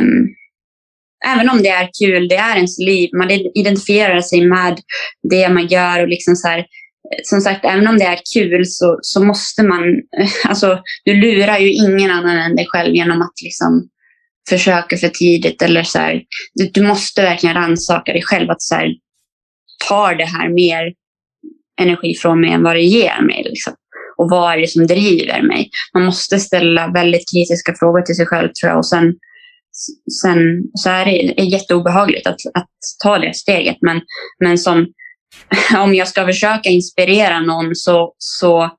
[0.00, 0.36] um,
[1.26, 4.80] Även om det är kul, det är ens liv, man identifierar sig med
[5.30, 6.66] det man gör och liksom så här,
[7.12, 9.82] Eh, som sagt, även om det är kul så, så måste man...
[10.44, 13.88] Alltså, du lurar ju ingen annan än dig själv genom att liksom
[14.48, 15.62] försöka för tidigt.
[15.62, 16.22] Eller så här,
[16.54, 18.50] du, du, måste verkligen rannsaka dig själv.
[18.50, 18.88] att så här,
[19.88, 20.92] Tar det här mer
[21.80, 23.42] energi från mig än vad det ger mig?
[23.48, 23.74] Liksom?
[24.16, 25.70] Och vad är det som driver mig?
[25.94, 28.78] Man måste ställa väldigt kritiska frågor till sig själv tror jag.
[28.78, 29.14] Och sen,
[30.22, 32.70] sen så är det jätteobehagligt att, att
[33.02, 33.76] ta det steget.
[33.80, 34.00] Men,
[34.40, 34.86] men som
[35.78, 38.70] om jag ska försöka inspirera någon så, så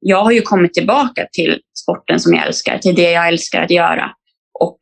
[0.00, 3.70] jag har ju kommit tillbaka till sporten som jag älskar, till det jag älskar att
[3.70, 4.10] göra.
[4.60, 4.78] Och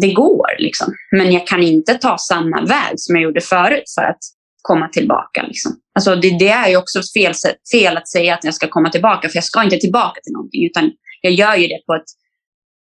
[0.00, 0.94] det går liksom.
[1.16, 4.18] Men jag kan inte ta samma väg som jag gjorde förut för att
[4.62, 5.42] komma tillbaka.
[5.42, 5.72] Liksom.
[5.94, 7.32] Alltså det, det är ju också fel,
[7.72, 10.66] fel att säga att jag ska komma tillbaka, för jag ska inte tillbaka till någonting,
[10.66, 10.90] utan
[11.20, 12.10] jag gör ju det på ett,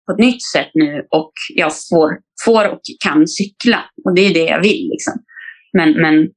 [0.06, 3.86] på ett nytt sätt nu och jag får, får och kan cykla.
[4.06, 4.90] Och det är det jag vill.
[4.92, 5.14] Liksom.
[5.74, 6.28] Men, men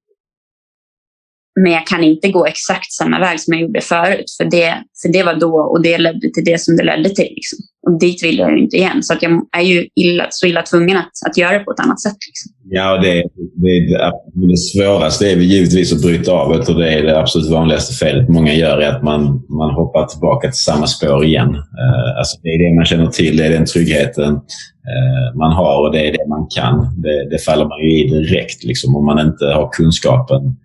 [1.60, 4.24] men jag kan inte gå exakt samma väg som jag gjorde förut.
[4.36, 7.32] För det, för det var då och det ledde till det som det ledde till.
[7.34, 7.58] Liksom.
[7.86, 9.02] Och dit vill jag ju inte igen.
[9.02, 11.80] Så att jag är ju illa, så illa tvungen att, att göra det på ett
[11.80, 12.16] annat sätt.
[12.28, 12.52] Liksom.
[12.72, 13.14] Ja, det,
[13.54, 14.00] det,
[14.34, 16.72] det, svåraste är givetvis att bryta av det.
[16.72, 20.48] Och det är det absolut vanligaste felet många gör är att man, man hoppar tillbaka
[20.48, 21.48] till samma spår igen.
[21.48, 25.86] Uh, alltså det är det man känner till, det är den tryggheten uh, man har
[25.86, 27.02] och det är det man kan.
[27.02, 30.56] Det, det faller man ju i direkt liksom, om man inte har kunskapen.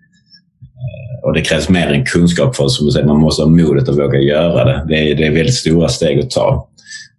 [1.26, 2.98] Och det krävs mer än kunskap för oss.
[3.06, 4.84] Man måste ha modet att våga göra det.
[4.88, 6.68] Det är, det är väldigt stora steg att ta.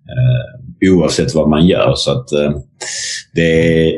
[0.09, 1.93] Eh, oavsett vad man gör.
[1.95, 2.51] Så att eh,
[3.33, 3.93] det,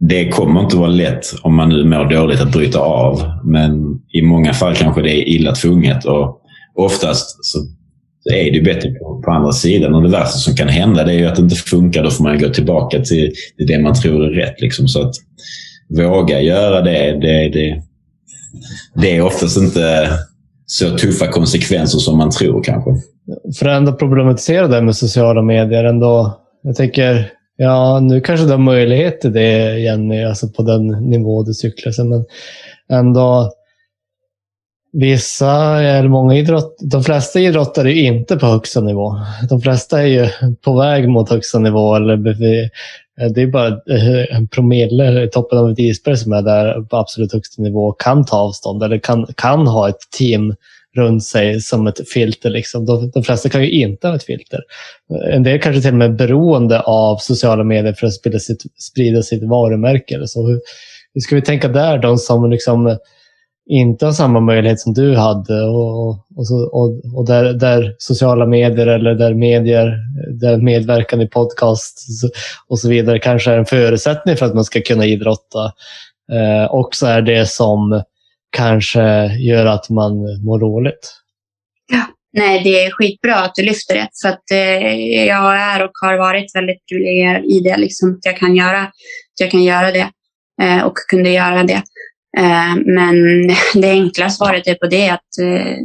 [0.00, 3.22] det kommer inte vara lätt om man nu mår dåligt att bryta av.
[3.44, 6.04] Men i många fall kanske det är illa tvunget.
[6.04, 6.40] Och
[6.74, 7.58] oftast så
[8.34, 9.94] är det bättre på, på andra sidan.
[9.94, 12.02] Och det värsta som kan hända det är att det inte funkar.
[12.02, 14.60] Då får man gå tillbaka till, till det man tror är rätt.
[14.60, 14.88] Liksom.
[14.88, 15.14] Så att
[15.98, 17.82] våga göra det, det, det,
[18.94, 20.10] det är oftast inte
[20.66, 22.90] så tuffa konsekvenser som man tror kanske.
[23.58, 26.40] För att ändå problematisera det med sociala medier ändå.
[26.62, 31.42] Jag tänker, ja nu kanske du har möjlighet till det Jenny, alltså på den nivå
[31.42, 32.04] du cyklar.
[32.04, 32.24] Men
[32.98, 33.52] ändå,
[34.92, 39.16] vissa, eller många idrott, de flesta idrottare är inte på högsta nivå.
[39.48, 40.28] De flesta är ju
[40.64, 41.94] på väg mot högsta nivå.
[41.94, 42.16] Eller
[43.20, 46.80] Eh, det är bara eh, en promille i toppen av ett isberg som är där
[46.80, 50.54] på absolut högsta nivå kan ta avstånd eller kan, kan ha ett team
[50.96, 52.50] runt sig som ett filter.
[52.50, 52.86] Liksom.
[52.86, 54.60] De, de flesta kan ju inte ha ett filter.
[55.32, 58.62] En del kanske till och med är beroende av sociala medier för att sprida sitt,
[58.82, 60.26] sprida sitt varumärke.
[60.26, 60.60] Så hur,
[61.14, 62.98] hur ska vi tänka där, de som liksom
[63.66, 68.46] inte har samma möjlighet som du hade och, och, så, och, och där, där, sociala
[68.46, 69.98] medier eller där medier,
[70.40, 71.98] där medverkan i podcast
[72.68, 75.72] och så vidare kanske är en förutsättning för att man ska kunna idrotta.
[76.32, 78.02] Eh, också är det som
[78.56, 81.14] kanske gör att man mår dåligt.
[81.92, 82.02] Ja.
[82.32, 84.08] Nej, det är skitbra att du lyfter det.
[84.22, 87.76] För att eh, jag är och har varit väldigt privilegierad i det.
[87.76, 90.10] Liksom, att, jag kan göra, att jag kan göra det
[90.62, 91.82] eh, och kunde göra det.
[92.38, 93.46] Eh, men
[93.82, 95.76] det enkla svaret är på det att eh,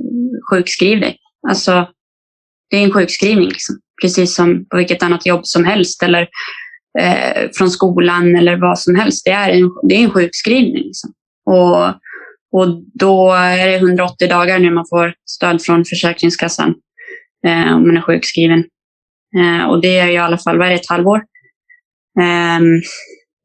[0.52, 1.18] sjukskriv dig.
[1.48, 1.88] Alltså,
[2.70, 3.50] det är en sjukskrivning.
[3.50, 3.80] Liksom.
[4.02, 6.04] Precis som på vilket annat jobb som helst.
[6.04, 6.28] Eller
[7.00, 9.26] eh, från skolan eller vad som helst.
[9.26, 10.84] Det är en, det är en sjukskrivning.
[10.84, 11.14] Liksom.
[11.46, 11.96] Och
[12.52, 16.76] och då är det 180 dagar när man får stöd från Försäkringskassan
[17.46, 18.64] eh, om man är sjukskriven.
[19.38, 21.18] Eh, och det är i alla fall, vad är det, ett halvår?
[22.20, 22.60] Eh,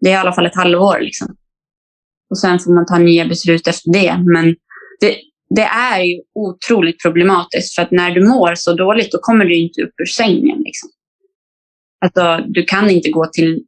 [0.01, 1.01] det är i alla fall ett halvår.
[1.01, 1.37] Liksom.
[2.31, 4.25] Och sen får man ta nya beslut efter det.
[4.27, 4.55] Men
[5.01, 5.17] det,
[5.51, 9.57] det är ju otroligt problematiskt för att när du mår så dåligt då kommer du
[9.57, 10.59] inte upp ur sängen.
[10.59, 10.91] Liksom.
[12.05, 13.63] Alltså, du kan inte gå till...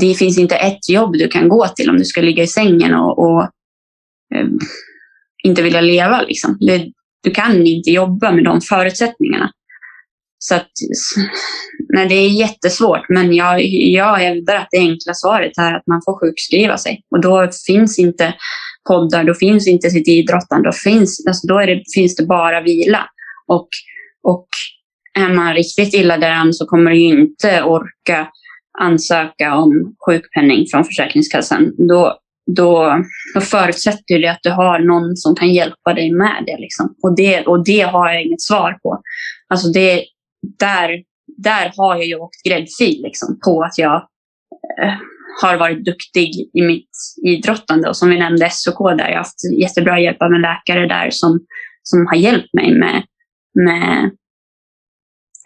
[0.00, 2.94] Det finns inte ett jobb du kan gå till om du ska ligga i sängen
[2.94, 3.42] och, och
[4.34, 4.48] eh,
[5.44, 6.22] inte vilja leva.
[6.22, 6.58] Liksom.
[6.60, 6.92] Det,
[7.22, 9.50] du kan inte jobba med de förutsättningarna.
[10.46, 10.70] Så att,
[11.94, 16.02] nej, det är jättesvårt, men jag, jag hävdar att det enkla svaret är att man
[16.04, 17.02] får sjukskriva sig.
[17.10, 18.34] Och då finns inte
[18.88, 23.06] poddar, då finns inte sitt idrottande, då, finns, alltså då det, finns det bara vila.
[23.46, 23.68] Och,
[24.22, 24.46] och
[25.18, 28.28] är man riktigt illa däran så kommer du inte orka
[28.78, 31.72] ansöka om sjukpenning från Försäkringskassan.
[31.88, 33.02] Då, då,
[33.34, 36.56] då förutsätter det att du har någon som kan hjälpa dig med det.
[36.58, 36.94] Liksom.
[37.02, 39.02] Och, det och det har jag inget svar på.
[39.48, 40.04] Alltså det,
[40.58, 43.96] där, där har jag ju åkt gräddfil liksom, på att jag
[44.82, 44.94] eh,
[45.42, 46.90] har varit duktig i mitt
[47.24, 47.88] idrottande.
[47.88, 51.10] Och som vi nämnde SOK där, jag har haft jättebra hjälp av en läkare där
[51.10, 51.40] som,
[51.82, 53.02] som har hjälpt mig med,
[53.54, 54.10] med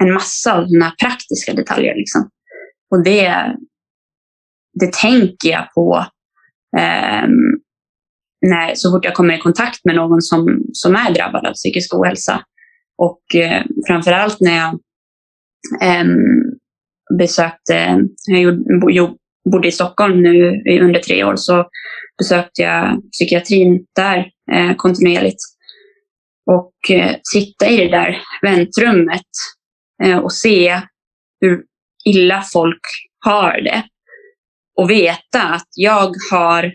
[0.03, 1.94] en massa av mina praktiska detaljer.
[1.94, 2.30] Liksom.
[2.90, 3.57] Och det,
[4.80, 6.07] det tänker jag på
[6.78, 7.28] eh,
[8.46, 11.94] när, så fort jag kommer i kontakt med någon som, som är drabbad av psykisk
[11.94, 12.44] ohälsa.
[12.99, 14.80] Och eh, framför allt när jag
[15.81, 16.19] Ehm,
[17.19, 18.01] besökte,
[18.87, 19.16] jag
[19.53, 21.69] bodde i Stockholm nu under tre år, så
[22.19, 25.41] besökte jag psykiatrin där eh, kontinuerligt.
[26.51, 29.27] Och eh, sitta i det där väntrummet
[30.03, 30.81] eh, och se
[31.41, 31.64] hur
[32.05, 32.81] illa folk
[33.25, 33.85] har det
[34.77, 36.73] och veta att jag har,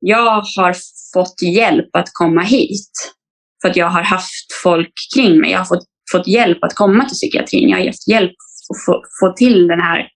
[0.00, 0.76] jag har
[1.14, 3.14] fått hjälp att komma hit.
[3.62, 5.50] För att jag har haft folk kring mig.
[5.50, 7.68] Jag har fått, fått hjälp att komma till psykiatrin.
[7.68, 8.32] Jag har haft hjälp
[8.70, 10.08] att få, få till den här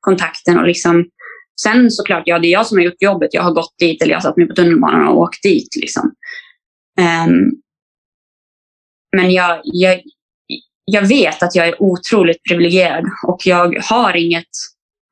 [0.00, 0.58] kontakten.
[0.58, 1.04] Och liksom,
[1.60, 3.34] sen såklart, ja, det är jag som har gjort jobbet.
[3.34, 5.76] Jag har gått dit eller jag har satt mig på tunnelbanan och åkt dit.
[5.80, 6.12] Liksom.
[7.00, 7.50] Um,
[9.16, 10.02] men jag, jag,
[10.84, 14.48] jag vet att jag är otroligt privilegierad och jag har inget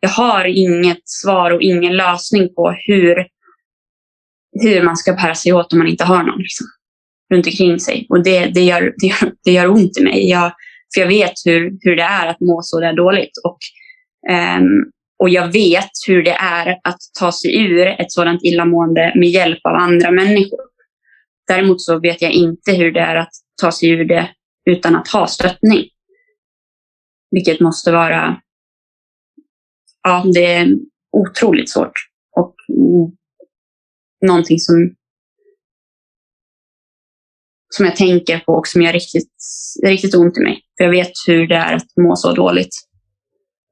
[0.00, 3.26] jag har inget svar och ingen lösning på hur,
[4.62, 6.66] hur man ska bära sig åt om man inte har någon liksom,
[7.34, 8.06] runt omkring sig.
[8.08, 10.28] Och det, det, gör, det, gör, det gör ont i mig.
[10.30, 10.52] Jag
[10.94, 13.32] För jag vet hur, hur det är att må så där dåligt.
[13.44, 13.58] Och,
[14.58, 19.28] um, och jag vet hur det är att ta sig ur ett sådant illamående med
[19.28, 20.60] hjälp av andra människor.
[21.48, 24.30] Däremot så vet jag inte hur det är att ta sig ur det
[24.70, 25.84] utan att ha stöttning.
[27.30, 28.40] Vilket måste vara...
[30.02, 30.68] Ja, det är
[31.12, 31.92] otroligt svårt.
[32.36, 33.16] Och mm,
[34.26, 34.94] någonting som,
[37.68, 39.30] som jag tänker på och som gör riktigt,
[39.86, 40.58] riktigt ont i mig.
[40.78, 42.86] För jag vet hur det är att må så dåligt.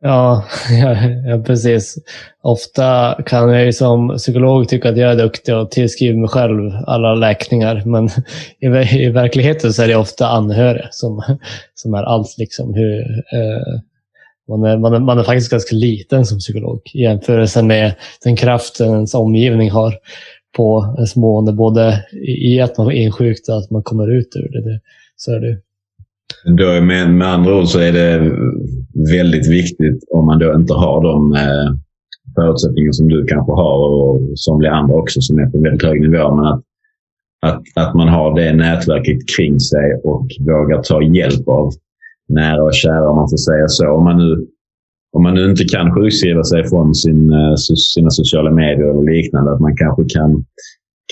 [0.07, 0.45] Ja,
[1.27, 1.95] ja, precis.
[2.43, 6.71] Ofta kan jag ju som psykolog tycka att jag är duktig och tillskriver mig själv
[6.87, 7.83] alla läkningar.
[7.87, 8.09] Men
[8.61, 11.23] i, i verkligheten så är det ofta anhöriga som,
[11.75, 12.39] som är allt.
[12.39, 12.75] Liksom.
[12.75, 13.01] Hur,
[13.33, 13.81] eh,
[14.49, 18.37] man, är, man, är, man är faktiskt ganska liten som psykolog i jämförelse med den
[18.37, 19.95] kraften ens omgivning har
[20.57, 24.53] på ens mående, både i att man är insjukt och att man kommer ut ur
[24.53, 24.71] det.
[24.71, 24.81] det
[25.17, 25.59] så är det.
[26.45, 28.33] Då med, med andra ord så är det
[29.11, 31.75] väldigt viktigt om man då inte har de eh,
[32.35, 36.35] förutsättningar som du kanske har och somliga andra också som är på väldigt hög nivå.
[36.35, 36.63] Men att,
[37.43, 41.73] att, att man har det nätverket kring sig och vågar ta hjälp av
[42.29, 43.91] nära och kära om man får säga så.
[43.91, 44.47] Om man nu,
[45.15, 47.55] om man nu inte kan sjukskriva sig från sin, eh,
[47.95, 50.45] sina sociala medier eller liknande, att man kanske kan,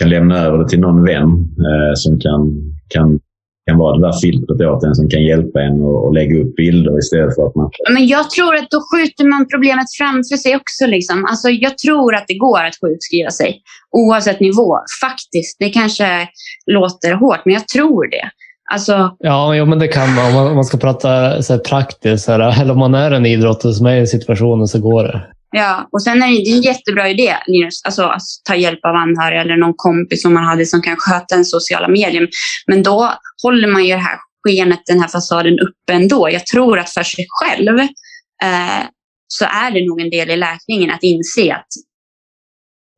[0.00, 3.20] kan lämna över det till någon vän eh, som kan, kan
[3.66, 6.98] kan vara det där filtret åt en som kan hjälpa en att lägga upp bilder
[6.98, 7.70] istället för att man...
[7.90, 10.86] Men jag tror att då skjuter man problemet framför sig också.
[10.86, 11.24] Liksom.
[11.24, 14.78] Alltså, jag tror att det går att sjukskriva sig oavsett nivå.
[15.02, 15.56] Faktiskt.
[15.58, 16.28] Det kanske
[16.66, 18.30] låter hårt, men jag tror det.
[18.72, 19.16] Alltså...
[19.18, 20.36] Ja, jo, men det kan man.
[20.36, 23.86] Om man ska prata så praktiskt, så här, eller om man är en idrottare som
[23.86, 25.26] är i situationen så går det.
[25.54, 27.36] Ja, och sen är det, det en jättebra idé,
[27.84, 31.34] alltså att ta hjälp av anhöriga eller någon kompis som man hade som kan sköta
[31.34, 32.28] en sociala medier.
[32.66, 36.30] Men då håller man ju det här skenet, den här fasaden uppe ändå.
[36.30, 38.84] Jag tror att för sig själv eh,
[39.28, 41.68] så är det nog en del i läkningen att inse att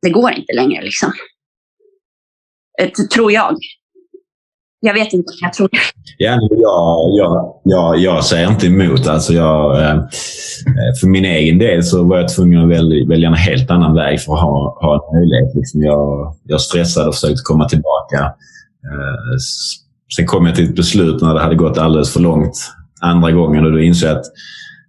[0.01, 0.81] det går inte längre.
[0.83, 1.13] Liksom.
[2.81, 3.57] Eh, tror jag.
[4.85, 5.77] Jag vet inte, jag tror det.
[6.17, 9.07] Ja, jag, jag, jag, jag säger inte emot.
[9.07, 13.27] Alltså jag, eh, eh, för min egen del så var jag tvungen att välja, välja
[13.27, 15.55] en helt annan väg för att ha, ha en möjlighet.
[15.55, 18.19] Liksom jag, jag stressade och försökte komma tillbaka.
[18.85, 19.37] Eh,
[20.15, 22.55] sen kom jag till ett beslut när det hade gått alldeles för långt
[23.01, 24.25] andra gången och då insåg jag att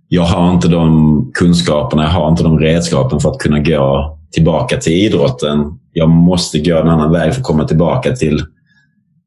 [0.08, 4.76] jag har inte de kunskaperna, jag har inte de redskapen för att kunna gå tillbaka
[4.76, 5.58] till idrotten.
[5.92, 8.42] Jag måste gå en annan väg för att komma tillbaka till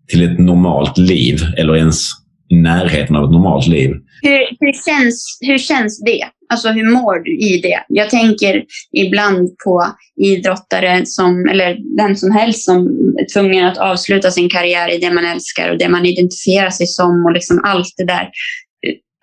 [0.10, 2.10] till ett normalt liv eller ens
[2.49, 3.91] i närheten av ett normalt liv.
[4.22, 6.24] Hur, hur, känns, hur känns det?
[6.49, 7.84] Alltså hur mår du i det?
[7.88, 9.86] Jag tänker ibland på
[10.22, 12.88] idrottare som, eller vem som helst som
[13.20, 16.88] är tvungen att avsluta sin karriär i det man älskar och det man identifierar sig
[16.88, 18.30] som och liksom allt det där.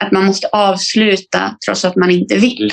[0.04, 2.72] Att man måste avsluta trots att man inte vill.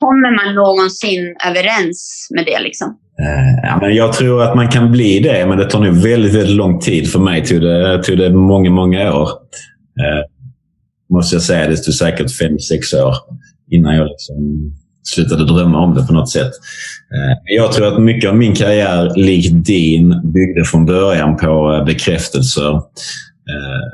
[0.00, 2.60] Kommer man någonsin överens med det?
[2.60, 2.88] Liksom?
[3.20, 6.34] Eh, ja, men jag tror att man kan bli det, men det tar nog väldigt,
[6.34, 7.12] väldigt lång tid.
[7.12, 9.28] För mig tog det, tog det många, många år.
[10.00, 10.24] Eh,
[11.10, 11.68] måste jag säga.
[11.68, 13.14] Det tog säkert fem, sex år
[13.70, 14.72] innan jag liksom
[15.02, 16.52] slutade drömma om det på något sätt.
[17.14, 21.84] Eh, jag tror att mycket av min karriär, likt din, byggde från början på eh,
[21.84, 22.74] bekräftelser.
[22.74, 23.88] Eh,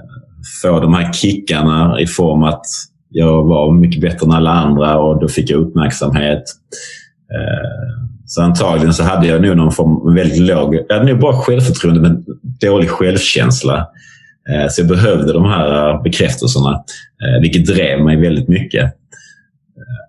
[0.62, 2.66] få de här kickarna i form att
[3.16, 6.42] jag var mycket bättre än alla andra och då fick jag uppmärksamhet.
[7.34, 10.74] Eh, så antagligen så hade jag nog någon form väldigt låg...
[10.88, 12.24] Jag hade nog bara självförtroende men
[12.60, 13.88] dålig självkänsla.
[14.50, 16.84] Eh, så jag behövde de här eh, bekräftelserna,
[17.40, 18.92] vilket drev mig väldigt mycket.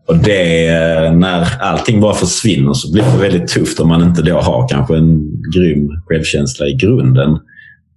[0.07, 0.71] Och det,
[1.11, 4.97] när allting bara försvinner så blir det väldigt tufft om man inte då har kanske
[4.97, 7.39] en grym självkänsla i grunden.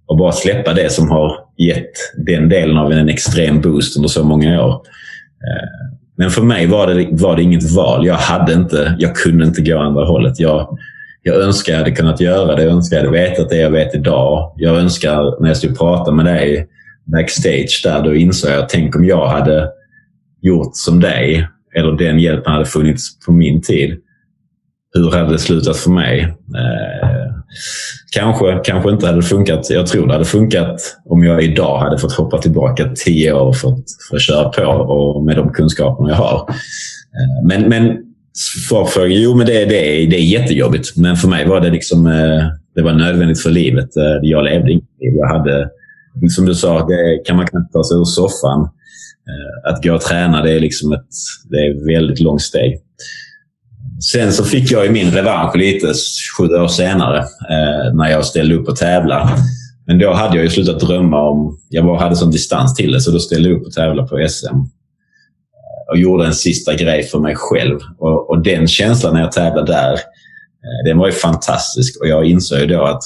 [0.07, 4.23] Och bara släppa det som har gett den delen av en extrem boost under så
[4.23, 4.73] många år.
[4.73, 8.05] Eh, men för mig var det, var det inget val.
[8.05, 10.39] Jag, hade inte, jag kunde inte gå andra hållet.
[10.39, 10.77] Jag,
[11.23, 12.63] jag önskar jag hade kunnat göra det.
[12.63, 14.53] Jag önskar jag hade vetat det jag vet idag.
[14.57, 16.67] Jag önskar när jag stod och pratade med dig
[17.11, 19.69] backstage där, då insåg jag, tänk om jag hade
[20.41, 23.97] gjort som dig eller den hjälpen hade funnits på min tid.
[24.93, 26.21] Hur hade det slutat för mig?
[26.55, 27.18] Eh,
[28.11, 29.69] Kanske, kanske inte hade funkat.
[29.69, 33.69] Jag tror det hade funkat om jag idag hade fått hoppa tillbaka tio år för
[33.69, 36.39] att, för att köra på och med de kunskaperna jag har.
[36.39, 37.97] Eh, men, men, men
[38.93, 40.97] för, jo, men det, det, är, det är jättejobbigt.
[40.97, 42.43] Men för mig var det liksom eh,
[42.75, 43.97] det var nödvändigt för livet.
[43.97, 45.13] Eh, jag levde inget liv.
[45.15, 45.69] Jag hade,
[46.35, 48.69] som du sa, det kan man knappt ta sig ur soffan.
[49.65, 51.07] Att gå och träna det är, liksom ett,
[51.49, 52.79] det är ett väldigt långt steg.
[54.01, 55.93] Sen så fick jag ju min revansch lite
[56.37, 59.29] sju år senare eh, när jag ställde upp och tävlade.
[59.87, 61.59] Men då hade jag ju slutat drömma om...
[61.69, 64.27] Jag bara hade sån distans till det, så då ställde jag upp och tävlade på
[64.29, 64.45] SM.
[64.47, 67.79] Eh, och gjorde en sista grej för mig själv.
[67.97, 72.01] Och, och den känslan när jag tävlade där, eh, den var ju fantastisk.
[72.01, 73.03] Och jag insåg ju då att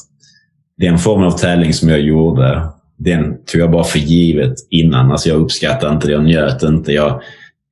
[0.77, 2.67] den formen av tävling som jag gjorde,
[2.97, 5.11] den tog jag bara för givet innan.
[5.11, 6.91] Alltså jag uppskattade inte det, jag njöt inte.
[6.91, 7.21] Jag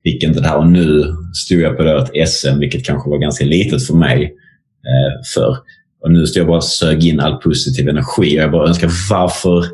[0.04, 0.58] fick inte det här.
[0.58, 5.22] Och nu stod jag på ett SM, vilket kanske var ganska litet för mig eh,
[5.36, 5.58] för.
[6.04, 8.40] Och nu står jag bara och sög in all positiv energi.
[8.40, 9.66] Och jag bara önskar, varför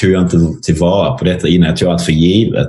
[0.00, 1.68] tog jag inte tillvara på detta innan?
[1.68, 2.68] Jag tog allt för givet.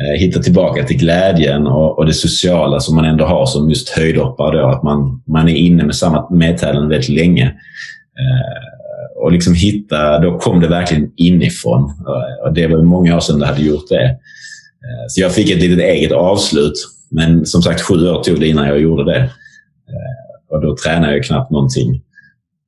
[0.00, 3.88] Eh, hitta tillbaka till glädjen och, och, det sociala som man ändå har som just
[3.88, 4.60] höjdhoppare.
[4.60, 7.46] Då, att man, man är inne med samma medtävlande väldigt länge.
[8.18, 11.80] Eh, och liksom hitta, då kom det verkligen inifrån.
[11.82, 14.04] Eh, och det var många år sedan det hade gjort det.
[14.04, 16.74] Eh, så jag fick ett litet eget avslut.
[17.10, 19.20] Men som sagt, sju år tog det innan jag gjorde det.
[19.20, 21.94] Eh, och då tränade jag knappt någonting.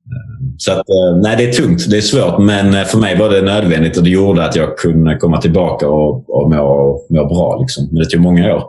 [0.05, 1.89] Eh, så att, eh, nej, det är tungt.
[1.89, 5.17] Det är svårt, men för mig var det nödvändigt och det gjorde att jag kunde
[5.17, 7.59] komma tillbaka och, och må, må bra.
[7.61, 7.87] Liksom.
[7.91, 8.63] Men det tog många år.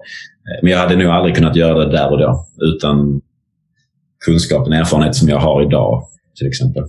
[0.62, 3.20] Men jag hade nog aldrig kunnat göra det där och då utan
[4.25, 6.05] kunskapen och erfarenhet som jag har idag,
[6.39, 6.85] till exempel.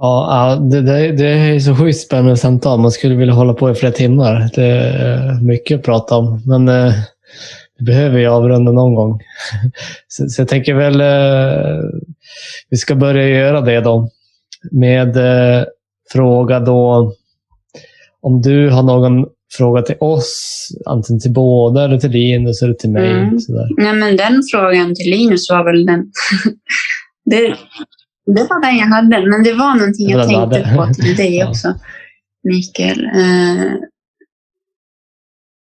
[0.00, 2.80] Ja, det, det, det är så sjukt spännande samtal.
[2.80, 4.50] Man skulle vilja hålla på i flera timmar.
[4.54, 6.42] Det är mycket att prata om.
[6.46, 6.92] Men
[7.78, 9.20] det behöver jag avrunda någon gång.
[10.08, 11.02] Så, så jag tänker väl
[12.70, 14.10] vi ska börja göra det då.
[14.70, 15.64] Med eh,
[16.12, 17.12] fråga då
[18.20, 22.90] om du har någon fråga till oss, antingen till båda eller till Linus eller till
[22.90, 23.10] mig.
[23.10, 23.40] Mm.
[23.40, 23.68] Sådär.
[23.76, 26.00] Nej, men den frågan till Linus var väl den...
[27.24, 27.56] det,
[28.26, 31.74] det var den jag hade, men det var någonting jag tänkte på till dig också,
[32.44, 33.04] Mikael.
[33.04, 33.72] Uh,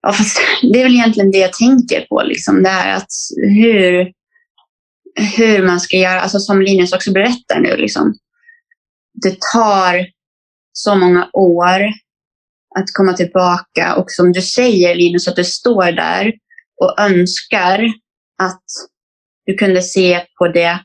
[0.02, 4.14] ja, fast det är väl egentligen det jag tänker på, liksom, det här att hur
[5.38, 8.14] hur man ska göra, alltså som Linus också berättar nu, liksom.
[9.14, 10.08] det tar
[10.74, 11.82] så många år
[12.80, 16.34] att komma tillbaka och som du säger Linus, att du står där
[16.82, 17.86] och önskar
[18.42, 18.64] att
[19.46, 20.80] du kunde se på det,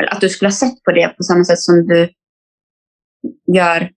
[0.00, 2.08] eller att du skulle ha sett på det på samma sätt som du
[3.54, 3.90] gör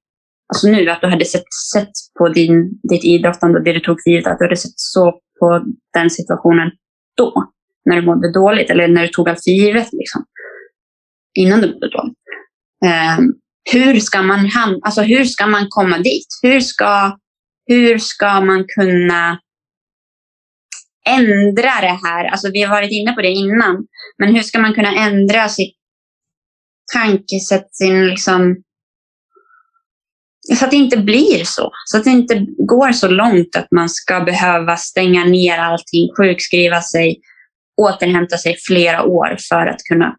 [0.47, 4.01] alltså nu, att du hade sett, sett på din, ditt idrottande och det du tog
[4.03, 6.71] för givet, att du hade sett så på den situationen
[7.17, 7.53] då
[7.85, 9.87] när du mådde dåligt eller när du tog allt för givet.
[9.91, 10.25] Liksom,
[11.39, 12.17] innan du mådde dåligt.
[12.85, 13.19] Eh,
[13.71, 16.27] hur, ska man ham alltså, hur ska man komma dit?
[16.41, 17.17] Hur ska,
[17.67, 19.39] hur ska man kunna
[21.09, 22.25] ändra det här?
[22.25, 23.87] Alltså, vi har varit inne på det innan.
[24.17, 25.75] Men hur ska man kunna ändra sitt
[26.93, 28.55] tankesätt, sin liksom,
[30.57, 31.71] så att det inte blir så.
[31.85, 36.81] Så att det inte går så långt att man ska behöva stänga ner allting, sjukskriva
[36.81, 37.19] sig,
[37.81, 40.15] återhämta sig flera år för att kunna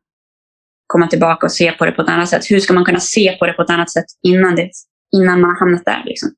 [0.87, 2.51] komma tillbaka och se på det på ett annat sätt.
[2.51, 4.71] Hur ska man kunna se på det på ett annat sätt innan, det,
[5.17, 6.03] innan man har hamnat där?
[6.07, 6.31] Liksom?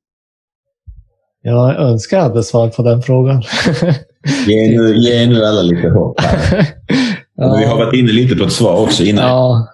[1.43, 3.43] Jag önskar att jag hade svar på den frågan.
[4.47, 6.20] ge, nu, ge nu alla lite hopp
[7.37, 7.57] ja.
[7.59, 9.24] Vi har varit inne lite på ett svar också innan.
[9.24, 9.68] Ja.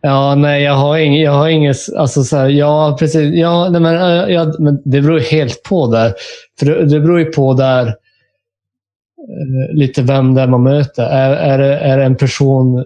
[0.00, 1.24] Ja, nej, jag har inget.
[1.24, 3.34] Jag har inget alltså så här, ja, precis.
[3.34, 6.14] Ja, nej, men, eh, ja, men det beror helt på där.
[6.58, 11.02] För det, det beror ju på där eh, lite vem det är man möter.
[11.02, 12.84] Är, är, det, är det en person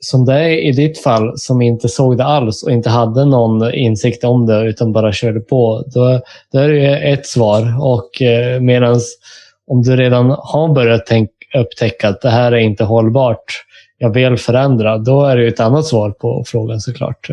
[0.00, 3.74] som det är i ditt fall som inte såg det alls och inte hade någon
[3.74, 5.84] insikt om det utan bara körde på.
[5.86, 6.20] Då,
[6.52, 7.76] då är det ett svar.
[7.80, 9.18] Och eh, medans
[9.66, 13.64] om du redan har börjat tänk, upptäcka att det här är inte hållbart,
[14.02, 17.28] jag vill förändra, då är det ett annat svar på frågan såklart.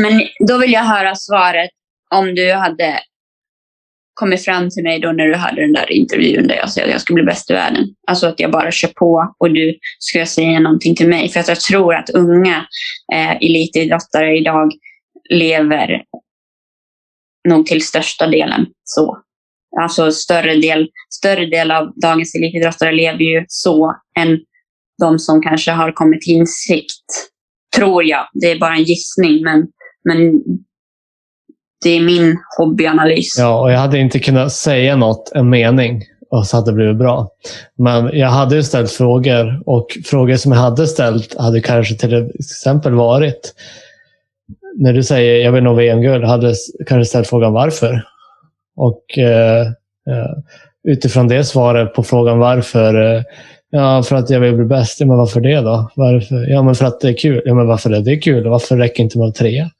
[0.00, 1.70] Men då vill jag höra svaret
[2.14, 2.98] om du hade
[4.14, 6.90] kommit fram till mig då när du hade den där intervjun där jag sa att
[6.90, 7.84] jag skulle bli bäst i världen.
[8.06, 11.28] Alltså att jag bara kör på och du ska säga någonting till mig.
[11.28, 12.66] För att jag tror att unga
[13.14, 14.72] eh, elitidrottare idag
[15.30, 16.02] lever
[17.48, 19.18] nog till största delen så.
[19.80, 24.38] Alltså större del, större del av dagens elitidrottare lever ju så än
[25.02, 27.04] de som kanske har kommit till insikt.
[27.76, 28.26] Tror jag.
[28.32, 29.66] Det är bara en gissning, men,
[30.04, 30.42] men
[31.84, 33.38] det är min hobbyanalys.
[33.38, 36.96] Ja, och jag hade inte kunnat säga något, en mening, och så hade det blivit
[36.96, 37.30] bra.
[37.78, 42.94] Men jag hade ställt frågor och frågor som jag hade ställt hade kanske till exempel
[42.94, 43.54] varit
[44.76, 46.54] när du säger jag vill nå VM-guld, hade
[46.86, 48.02] kanske ställt frågan varför.
[48.76, 49.66] Och eh,
[50.10, 50.32] eh,
[50.88, 53.22] utifrån det svaret på frågan varför eh,
[53.74, 55.00] Ja, för att jag vill bli bäst.
[55.00, 55.90] Ja, men varför det då?
[55.94, 56.50] Varför?
[56.50, 57.42] Ja, men för att det är kul.
[57.44, 58.48] Ja, men varför är det kul?
[58.48, 59.50] Varför räcker det inte med tre?
[59.50, 59.70] trea?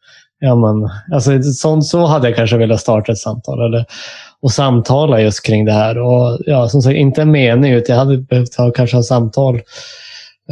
[0.43, 3.67] ja, men, alltså, så, så hade jag kanske velat starta ett samtal.
[3.67, 3.85] Eller,
[4.41, 5.99] och samtala just kring det här.
[5.99, 9.61] Och, ja, som sagt, inte en mening, utan jag hade behövt ha kanske ha samtal.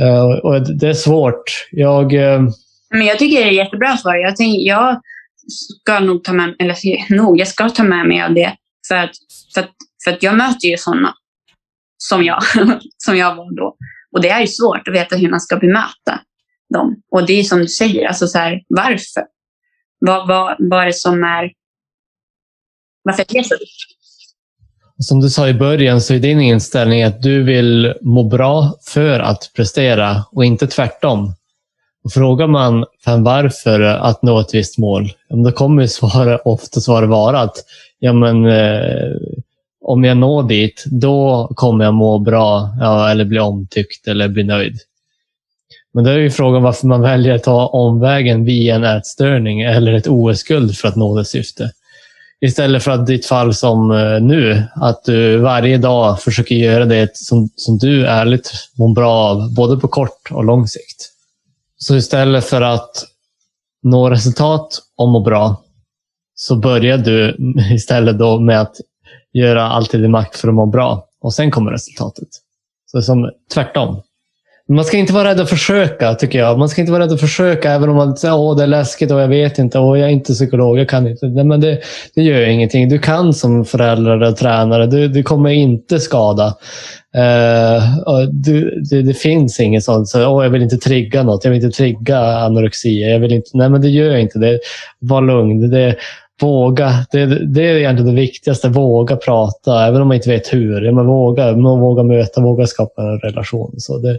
[0.01, 1.67] Uh, och det är svårt.
[1.71, 2.49] Jag, uh...
[2.91, 4.15] men jag tycker det är ett jättebra svar.
[4.15, 5.01] Jag, tänk, jag
[5.83, 6.77] ska nog ta med eller
[7.17, 8.53] nog, jag ska ta med mig av det.
[8.89, 9.11] För att,
[9.55, 9.71] för att,
[10.05, 11.15] för att jag möter ju sådana
[12.03, 12.43] som jag,
[12.97, 13.77] som jag var då.
[14.13, 16.21] Och det är ju svårt att veta hur man ska bemöta
[16.75, 17.03] dem.
[17.11, 19.25] Och det är som du säger, alltså så här, varför?
[19.99, 21.51] Vad, vad, vad är det som är...
[23.03, 23.55] Varför är det så
[24.99, 29.21] Som du sa i början så är din inställning att du vill må bra för
[29.21, 31.35] att prestera och inte tvärtom.
[32.05, 37.41] Och frågar man fan varför att nå ett visst mål, då kommer svaret oftast vara
[37.41, 37.57] att
[37.99, 39.13] ja, men, eh,
[39.91, 44.45] om jag når dit, då kommer jag må bra ja, eller bli omtyckt eller bli
[44.45, 44.79] nöjd.
[45.95, 49.93] Men då är ju frågan varför man väljer att ta omvägen via en ätstörning eller
[49.93, 51.71] ett OS-guld för att nå det syfte.
[52.41, 57.17] Istället för att ditt fall som eh, nu, att du varje dag försöker göra det
[57.17, 61.13] som, som du ärligt mår bra av, både på kort och lång sikt.
[61.77, 63.05] Så istället för att
[63.83, 65.63] nå resultat och må bra,
[66.35, 67.37] så börjar du
[67.75, 68.77] istället då med att
[69.33, 71.07] göra allt i din makt för att må bra.
[71.21, 72.29] Och sen kommer resultatet.
[72.87, 74.03] Så det är som tvärtom.
[74.69, 76.59] Man ska inte vara rädd att försöka, tycker jag.
[76.59, 79.11] Man ska inte vara rädd att försöka, även om man säger att det är läskigt
[79.11, 81.27] och jag vet inte och jag är inte psykolog, jag kan inte.
[81.27, 81.79] Nej, men det,
[82.15, 82.89] det gör ingenting.
[82.89, 84.87] Du kan som förälder och tränare.
[84.87, 86.55] Du, du kommer inte skada.
[87.17, 90.09] Uh, du, det, det, finns inget sånt.
[90.09, 91.45] Så, åh, jag vill inte trigga något.
[91.45, 93.11] Jag vill inte trigga anorexi.
[93.11, 94.59] Jag vill inte, nej, men det gör inte det.
[94.99, 95.71] Var lugn.
[95.71, 95.97] Det,
[96.43, 97.07] våga.
[97.13, 98.69] Det, det är egentligen det viktigaste.
[98.69, 100.93] Våga prata, även om man inte vet hur.
[100.93, 103.75] Men våga, man våga möta, våga skapa en relation.
[103.77, 104.19] Så det,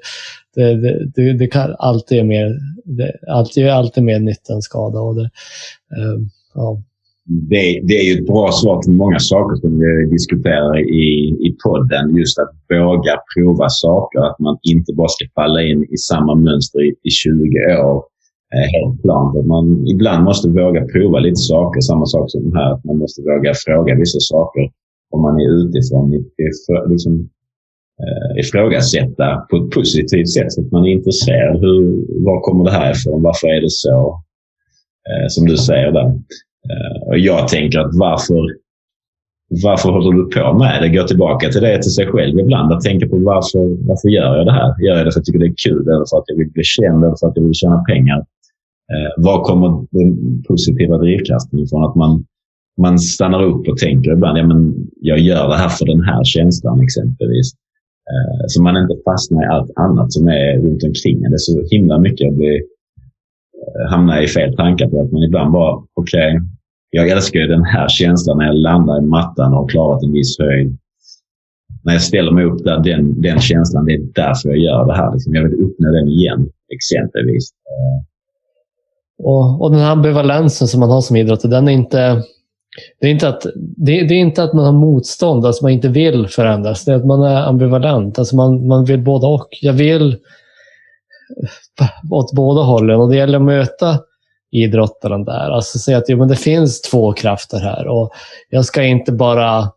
[0.55, 4.99] det, det, det kan alltid ge mer, det, alltid, alltid mer nytta än skada.
[4.99, 5.29] Och det,
[5.97, 6.19] eh,
[6.53, 6.81] ja.
[7.25, 11.55] Det, det, är ju ett bra svar till många saker som vi diskuterar i, i
[11.63, 12.15] podden.
[12.17, 14.19] Just att våga prova saker.
[14.19, 17.33] Att man inte bara ska falla in i samma mönster i, i 20
[17.83, 18.03] år.
[18.55, 19.37] Eh, helt plant.
[19.37, 21.81] Att man ibland måste våga prova lite saker.
[21.81, 22.73] Samma sak som här.
[22.73, 24.69] Att man måste våga fråga vissa saker
[25.11, 26.25] om man är utifrån.
[26.89, 27.29] Liksom,
[28.03, 30.51] eh, ifrågasätta på ett positivt sätt.
[30.51, 31.59] Så att man är intresserad.
[31.59, 33.21] Hur, var kommer det här ifrån?
[33.21, 34.23] Varför är det så?
[35.09, 36.19] Eh, som du säger där.
[37.07, 38.41] Och jag tänker att varför,
[39.63, 40.89] varför håller du på med det?
[40.89, 42.73] Gå tillbaka till det till sig själv ibland.
[42.73, 44.75] Att tänka på varför, varför gör jag det här?
[44.85, 45.87] Gör jag det för att jag tycker det är kul?
[45.87, 47.03] Eller för att jag vill bli känd?
[47.03, 48.25] Eller för att jag vill tjäna pengar?
[48.93, 51.83] Eh, var kommer den positiva drivkraften ifrån?
[51.83, 52.25] Att man,
[52.81, 56.23] man stannar upp och tänker ibland, ja, men jag gör det här för den här
[56.23, 57.53] känslan exempelvis.
[58.11, 61.63] Eh, så man inte fastnar i allt annat som är runt omkring Det är så
[61.71, 66.35] himla mycket att bli, eh, hamna i fel tankar på att man ibland bara, okej,
[66.35, 66.47] okay,
[66.89, 70.13] jag älskar ju den här känslan när jag landar i mattan och har klarat en
[70.13, 70.77] viss höjd.
[71.83, 74.95] När jag ställer mig upp där, den, den känslan, det är därför jag gör det
[74.95, 75.13] här.
[75.13, 75.35] Liksom.
[75.35, 77.49] Jag vill uppnå den igen, exempelvis.
[77.51, 78.10] Eh,
[79.23, 82.23] och, och den här ambivalensen som man har som idrottare, den är inte
[82.99, 85.87] det är, inte att, det, det, är inte att man har motstånd, alltså man inte
[85.87, 86.85] vill förändras.
[86.85, 88.19] Det är att man är ambivalent.
[88.19, 89.47] Alltså man, man vill både och.
[89.61, 90.17] Jag vill
[92.11, 93.99] åt båda hållen och det gäller att möta
[94.51, 95.49] idrottaren där.
[95.49, 98.11] Alltså säga att jo, men det finns två krafter här och
[98.49, 99.71] jag ska inte bara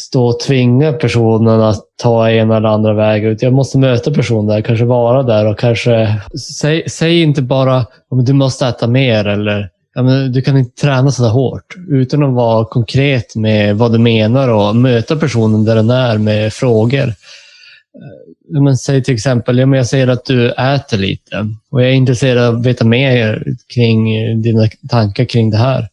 [0.00, 3.30] stå och tvinga personen att ta ena eller andra vägen.
[3.30, 3.42] Ut.
[3.42, 6.20] jag måste möta personen där, kanske vara där och kanske...
[6.60, 9.70] Säg, säg inte bara att du måste äta mer eller
[10.32, 14.76] du kan inte träna så hårt utan att vara konkret med vad du menar och
[14.76, 17.08] möta personen där den är med frågor.
[17.08, 22.44] Eh, men säg till exempel, jag ser att du äter lite och jag är intresserad
[22.44, 23.44] av att veta mer
[23.74, 24.04] kring
[24.42, 25.88] dina tankar kring det här.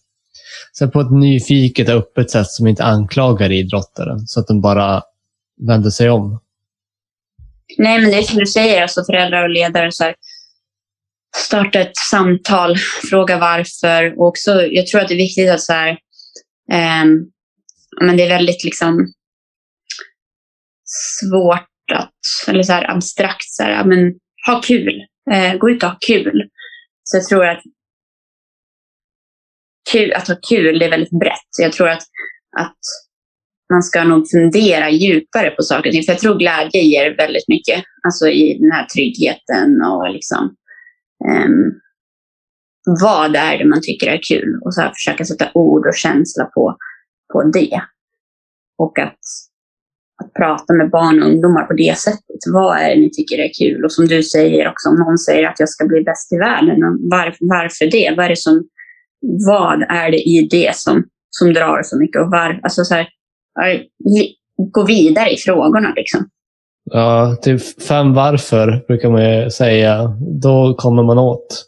[0.71, 5.01] Så på ett nyfiket och öppet sätt som inte anklagar idrottaren så att den bara
[5.67, 6.39] vänder sig om.
[7.77, 9.91] Nej, men det är som du säger, alltså föräldrar och ledare.
[9.91, 10.15] Så här,
[11.37, 12.77] starta ett samtal,
[13.09, 14.19] fråga varför.
[14.19, 15.89] Och också, jag tror att det är viktigt att så här,
[16.71, 17.05] eh,
[18.01, 19.13] men det är väldigt liksom
[20.85, 22.13] svårt att,
[22.47, 24.13] eller så här abstrakt, så här, men
[24.47, 25.01] ha kul.
[25.31, 26.49] Eh, gå ut och ha kul.
[27.03, 27.61] Så jag tror att
[29.91, 31.47] kul, alltså, att ha kul det är väldigt brett.
[31.49, 32.03] Så jag tror att,
[32.57, 32.77] att
[33.73, 36.03] man ska nog fundera djupare på saker och ting.
[36.03, 37.83] För jag tror glädje ger väldigt mycket.
[38.05, 40.55] Alltså i den här tryggheten och liksom
[41.45, 41.79] um,
[43.01, 46.77] vad är det man tycker är kul och så försöka sätta ord och känsla på,
[47.33, 47.81] på det.
[48.77, 49.19] Och att,
[50.23, 52.41] att prata med barn och ungdomar på det sättet.
[52.53, 53.85] Vad är det ni tycker är kul?
[53.85, 56.79] Och som du säger också, om någon säger att jag ska bli bäst i världen,
[57.09, 58.13] varför, varför det?
[58.17, 58.63] Vad är det som,
[59.21, 62.21] vad är det i det som, som drar så mycket?
[62.21, 63.07] Och var, alltså så här,
[64.71, 65.93] gå vidare i frågorna.
[65.95, 66.29] Liksom.
[66.91, 70.17] Ja, typ fem varför brukar man säga.
[70.41, 71.65] Då kommer man åt.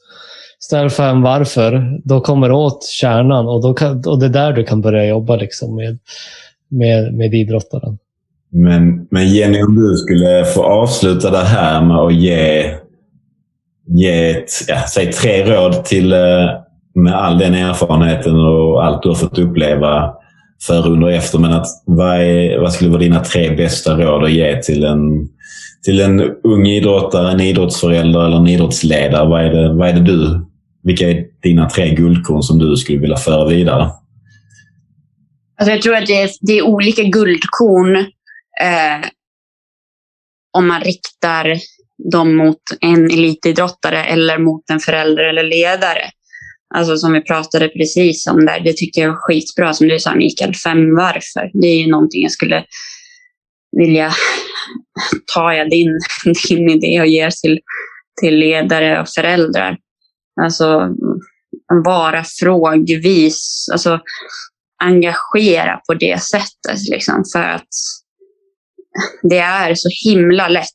[0.60, 4.64] ställ fem varför, då kommer åt kärnan och, då kan, och det är där du
[4.64, 6.00] kan börja jobba liksom med,
[6.70, 7.98] med, med idrottaren.
[8.50, 12.76] Men, men Jenny, om du skulle få avsluta det här med att ge,
[13.88, 16.50] ge ett, ja, säg tre råd till, eh,
[16.96, 20.14] med all den erfarenheten och allt du har fått uppleva
[20.68, 21.40] före, under och efter.
[21.40, 25.28] Men att, vad, är, vad skulle vara dina tre bästa råd att ge till en,
[25.84, 29.30] till en ung idrottare, en idrottsförälder eller en idrottsledare?
[29.30, 30.46] Vad är det, vad är det du,
[30.84, 33.90] vilka är dina tre guldkorn som du skulle vilja föra vidare?
[35.62, 37.96] Alltså jag tror att det är, det är olika guldkorn
[38.62, 39.10] eh,
[40.58, 41.58] om man riktar
[42.12, 46.02] dem mot en elitidrottare eller mot en förälder eller ledare.
[46.74, 50.16] Alltså som vi pratade precis om där, det tycker jag är skitbra som du sa
[50.16, 51.52] Mikael, fem varför.
[51.54, 52.66] Det är ju någonting jag skulle
[53.78, 54.14] vilja
[55.34, 56.00] ta jag din,
[56.48, 57.60] din idé och ge till,
[58.22, 59.78] till ledare och föräldrar.
[60.42, 60.96] Alltså
[61.86, 64.00] vara frågvis, alltså
[64.84, 66.90] engagera på det sättet.
[66.92, 67.68] Liksom, för att
[69.22, 70.68] det är så himla lätt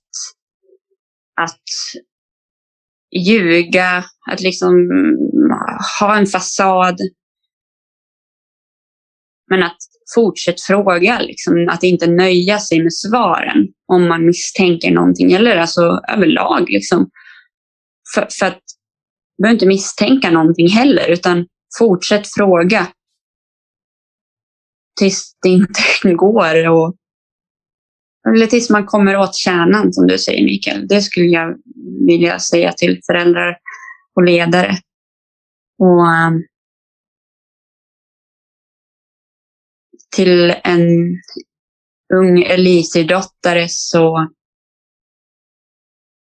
[1.41, 1.61] att
[3.11, 4.75] ljuga, att liksom
[6.01, 6.97] ha en fasad.
[9.51, 9.77] Men att
[10.15, 16.01] fortsätta fråga, liksom, att inte nöja sig med svaren om man misstänker någonting, eller alltså
[16.09, 16.71] överlag.
[16.71, 17.11] Liksom.
[18.15, 18.63] För, för att
[19.37, 21.47] du behöver inte misstänka någonting heller, utan
[21.79, 22.87] fortsätt fråga
[25.01, 25.81] tills det inte
[26.15, 26.67] går.
[26.67, 26.95] att
[28.35, 30.89] eller tills man kommer åt kärnan, som du säger Mikael.
[30.89, 31.57] Det skulle jag
[32.07, 33.59] vilja säga till föräldrar
[34.15, 34.77] och ledare.
[35.79, 36.31] Och eh,
[40.17, 40.89] till en
[42.15, 44.29] ung elitidrottare så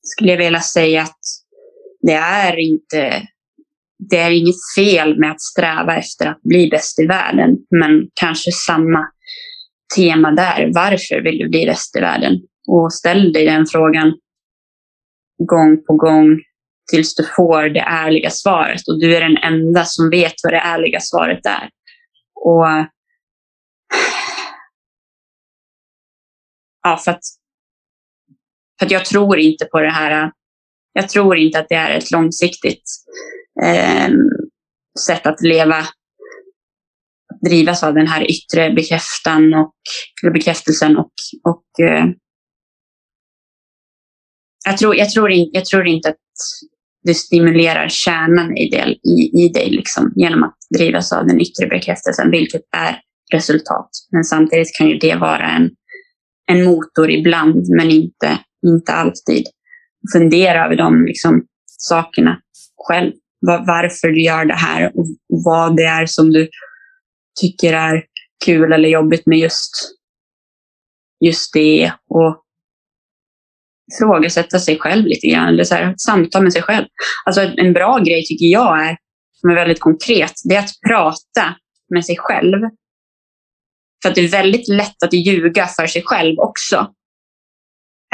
[0.01, 1.19] skulle jag vilja säga att
[2.01, 3.27] det är inte
[4.09, 8.51] det är inget fel med att sträva efter att bli bäst i världen, men kanske
[8.51, 9.07] samma
[9.95, 10.71] tema där.
[10.73, 12.41] Varför vill du bli bäst i världen?
[12.67, 14.13] Och ställ dig den frågan
[15.37, 16.39] gång på gång
[16.91, 18.87] tills du får det ärliga svaret.
[18.87, 21.69] Och du är den enda som vet vad det ärliga svaret är.
[22.35, 22.65] Och
[26.83, 27.21] ja, för att,
[28.79, 30.31] för att jag tror inte på det här.
[30.93, 32.83] Jag tror inte att det är ett långsiktigt
[33.63, 34.09] eh,
[35.05, 35.77] sätt att leva.
[37.45, 39.73] Drivas av den här yttre bekräftan och,
[40.33, 41.11] bekräftelsen och,
[41.43, 42.05] och eh,
[44.65, 46.15] jag, tror, jag, tror in, jag tror inte att
[47.03, 51.67] du stimulerar kärnan i, del, i, i dig liksom, genom att drivas av den yttre
[51.67, 53.01] bekräftelsen, vilket är
[53.33, 53.89] resultat.
[54.11, 55.69] Men samtidigt kan ju det vara en,
[56.51, 59.45] en motor ibland, men inte, inte alltid.
[60.13, 62.39] Fundera över de liksom, sakerna
[62.87, 63.11] själv.
[63.39, 66.49] Var, varför du gör det här och vad det är som du
[67.41, 68.03] tycker är
[68.45, 69.71] kul eller jobbigt med just,
[71.25, 71.93] just det.
[72.09, 72.41] Och
[73.93, 75.47] ifrågasätta sig själv lite grann.
[75.47, 76.85] Eller så här, samtal med sig själv.
[77.25, 78.97] Alltså en bra grej tycker jag är,
[79.31, 81.55] som är väldigt konkret, det är att prata
[81.89, 82.61] med sig själv.
[84.03, 86.93] För att det är väldigt lätt att ljuga för sig själv också.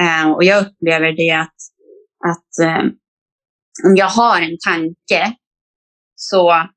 [0.01, 1.55] Eh, och jag upplever det att,
[2.27, 2.85] att eh,
[3.85, 5.35] om jag har en tanke
[6.15, 6.67] så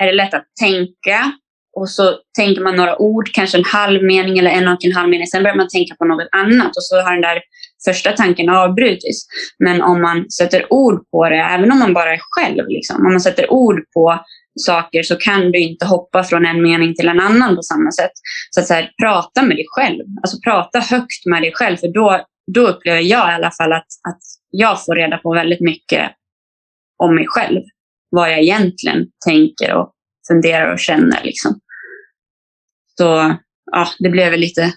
[0.00, 1.32] är det lätt att tänka
[1.76, 5.08] och så tänker man några ord, kanske en halv mening eller en och en halv
[5.08, 5.26] mening.
[5.26, 7.40] Sen börjar man tänka på något annat och så har den där
[7.84, 9.26] första tanken avbrutits.
[9.58, 13.12] Men om man sätter ord på det, även om man bara är själv, liksom, om
[13.12, 14.24] man sätter ord på
[14.60, 18.12] saker så kan du inte hoppa från en mening till en annan på samma sätt.
[18.50, 20.04] Så att så här, prata med dig själv.
[20.22, 21.76] Alltså prata högt med dig själv.
[21.76, 22.24] För då,
[22.54, 24.20] då upplever jag i alla fall att, att
[24.50, 26.10] jag får reda på väldigt mycket
[27.02, 27.62] om mig själv.
[28.10, 29.92] Vad jag egentligen tänker och
[30.28, 31.24] funderar och känner.
[31.24, 31.60] Liksom.
[32.98, 33.34] Så
[33.72, 34.72] ja, det blev väl lite...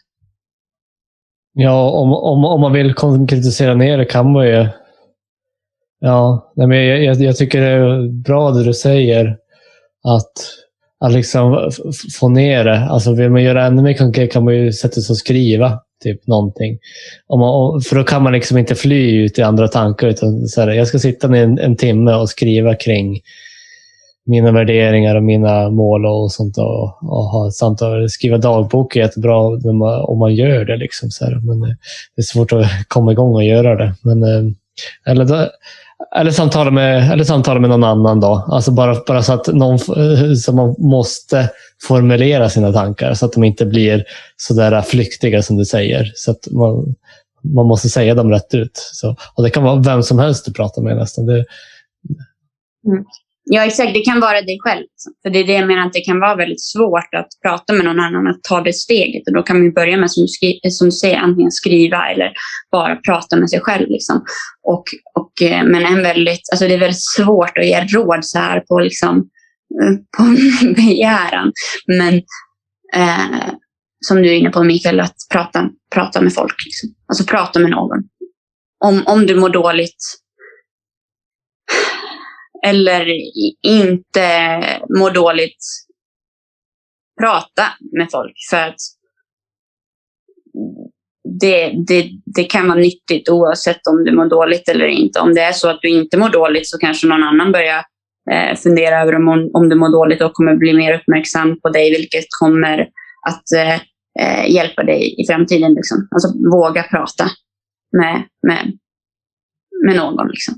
[1.53, 4.67] Ja, om, om, om man vill konkretisera ner det kan man ju...
[5.99, 9.37] Ja, men jag, jag, jag tycker det är bra det du säger.
[10.03, 10.31] Att,
[11.03, 11.71] att liksom
[12.19, 12.79] få ner det.
[12.79, 16.27] Alltså vill man göra ännu mer konkret kan man ju sätta sig och skriva typ
[16.27, 16.79] någonting.
[17.27, 20.07] Om man, för då kan man liksom inte fly ut i andra tankar.
[20.07, 23.19] Utan så här, jag ska sitta ner en, en timme och skriva kring
[24.25, 26.57] mina värderingar och mina mål och sånt.
[26.57, 28.09] Och, och ha samtal.
[28.09, 29.37] Skriva dagbok är jättebra
[30.03, 30.77] om man gör det.
[30.77, 31.39] Liksom, så här.
[31.43, 31.75] Men eh,
[32.15, 33.93] det är svårt att komma igång och göra det.
[34.01, 34.51] Men, eh,
[35.05, 35.49] eller, då,
[36.15, 38.19] eller, samtala med, eller samtala med någon annan.
[38.19, 38.45] då.
[38.47, 41.49] Alltså bara, bara så att någon, eh, så man måste
[41.87, 44.03] formulera sina tankar så att de inte blir
[44.37, 46.11] så där flyktiga som du säger.
[46.15, 46.95] Så att man,
[47.43, 48.89] man måste säga dem rätt ut.
[48.93, 51.25] Så, och Det kan vara vem som helst du pratar med nästan.
[51.25, 51.45] Det,
[52.87, 53.03] Mm.
[53.45, 53.93] Ja, exakt.
[53.93, 54.85] Det kan vara dig själv.
[55.23, 57.85] För det är det jag menar, att det kan vara väldigt svårt att prata med
[57.85, 59.27] någon annan, att ta det steget.
[59.27, 62.33] Och då kan man börja med, som du, som du säger, antingen skriva eller
[62.71, 63.89] bara prata med sig själv.
[63.89, 64.23] Liksom.
[64.63, 64.83] Och,
[65.13, 68.59] och, eh, men en väldigt, alltså det är väldigt svårt att ge råd så här
[68.59, 69.29] på, liksom,
[69.83, 70.23] eh, på
[70.75, 71.51] begäran.
[71.87, 72.15] Men
[72.95, 73.53] eh,
[74.05, 76.55] som du är inne på Mikael, att prata, prata med folk.
[76.65, 76.89] Liksom.
[77.07, 77.99] Alltså prata med någon.
[78.85, 79.97] Om, om du mår dåligt,
[82.65, 83.07] eller
[83.67, 84.59] inte
[84.99, 85.65] mår dåligt,
[87.21, 87.63] prata
[87.97, 88.33] med folk.
[88.49, 88.75] För att
[91.39, 95.19] det, det, det kan vara nyttigt oavsett om du mår dåligt eller inte.
[95.19, 97.83] Om det är så att du inte mår dåligt så kanske någon annan börjar
[98.31, 101.91] eh, fundera över om, om du mår dåligt och kommer bli mer uppmärksam på dig,
[101.91, 102.79] vilket kommer
[103.27, 103.75] att eh,
[104.19, 105.73] eh hjälpa dig i framtiden.
[105.73, 106.07] Liksom.
[106.11, 107.25] Alltså våga prata
[107.97, 108.77] med, med,
[109.85, 110.27] med någon.
[110.27, 110.55] Liksom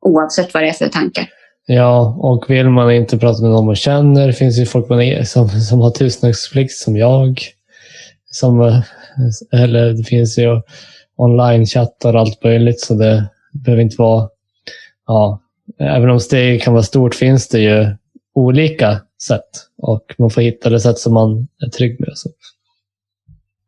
[0.00, 1.28] oavsett vad det är för tankar.
[1.66, 5.26] Ja, och vill man inte prata med någon man känner, det finns ju folk man
[5.26, 7.40] som, som har tystnadsplikt som jag.
[8.30, 8.82] Som, eh,
[9.52, 10.62] eller det finns ju
[11.16, 14.28] online-chattar och allt möjligt, så det behöver inte vara...
[15.06, 15.40] Ja,
[15.78, 17.96] även om steget kan vara stort finns det ju
[18.34, 19.48] olika sätt
[19.78, 22.10] och man får hitta det sätt som man är trygg med.
[22.14, 22.30] Så.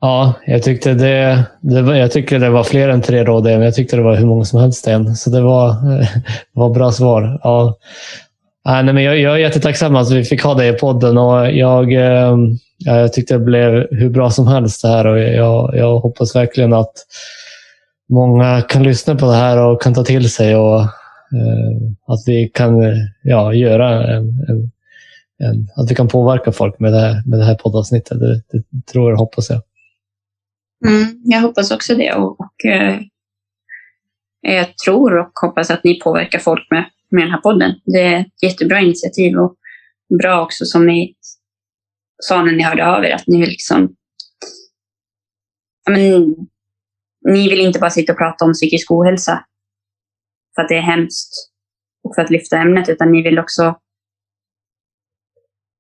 [0.05, 3.63] Ja, jag tyckte det, det var, jag tycker det var fler än tre råd, men
[3.63, 5.17] jag tyckte det var hur många som helst än.
[5.17, 5.77] Så det var,
[6.53, 7.41] var bra svar.
[7.43, 7.77] Ja.
[8.65, 11.93] Nej, men jag, jag är jättetacksam att vi fick ha dig i podden och jag,
[11.93, 16.37] ehm, jag tyckte det blev hur bra som helst det här och jag, jag hoppas
[16.37, 16.93] verkligen att
[18.09, 22.49] många kan lyssna på det här och kan ta till sig och ehm, att vi
[22.55, 22.83] kan
[23.23, 24.71] ja, göra en, en,
[25.39, 28.21] en, att vi kan påverka folk med det här, med det här poddavsnittet.
[28.21, 29.61] Det, det tror och hoppas jag.
[30.87, 32.15] Mm, jag hoppas också det.
[32.15, 33.01] Och, och eh,
[34.41, 37.81] jag tror och hoppas att ni påverkar folk med, med den här podden.
[37.85, 39.57] Det är ett jättebra initiativ och
[40.19, 41.15] bra också som ni
[42.23, 43.97] sa när ni hörde av er, att ni vill liksom...
[45.91, 46.37] men,
[47.29, 49.45] ni vill inte bara sitta och prata om psykisk ohälsa
[50.55, 51.33] för att det är hemskt
[52.05, 53.79] och för att lyfta ämnet, utan ni vill också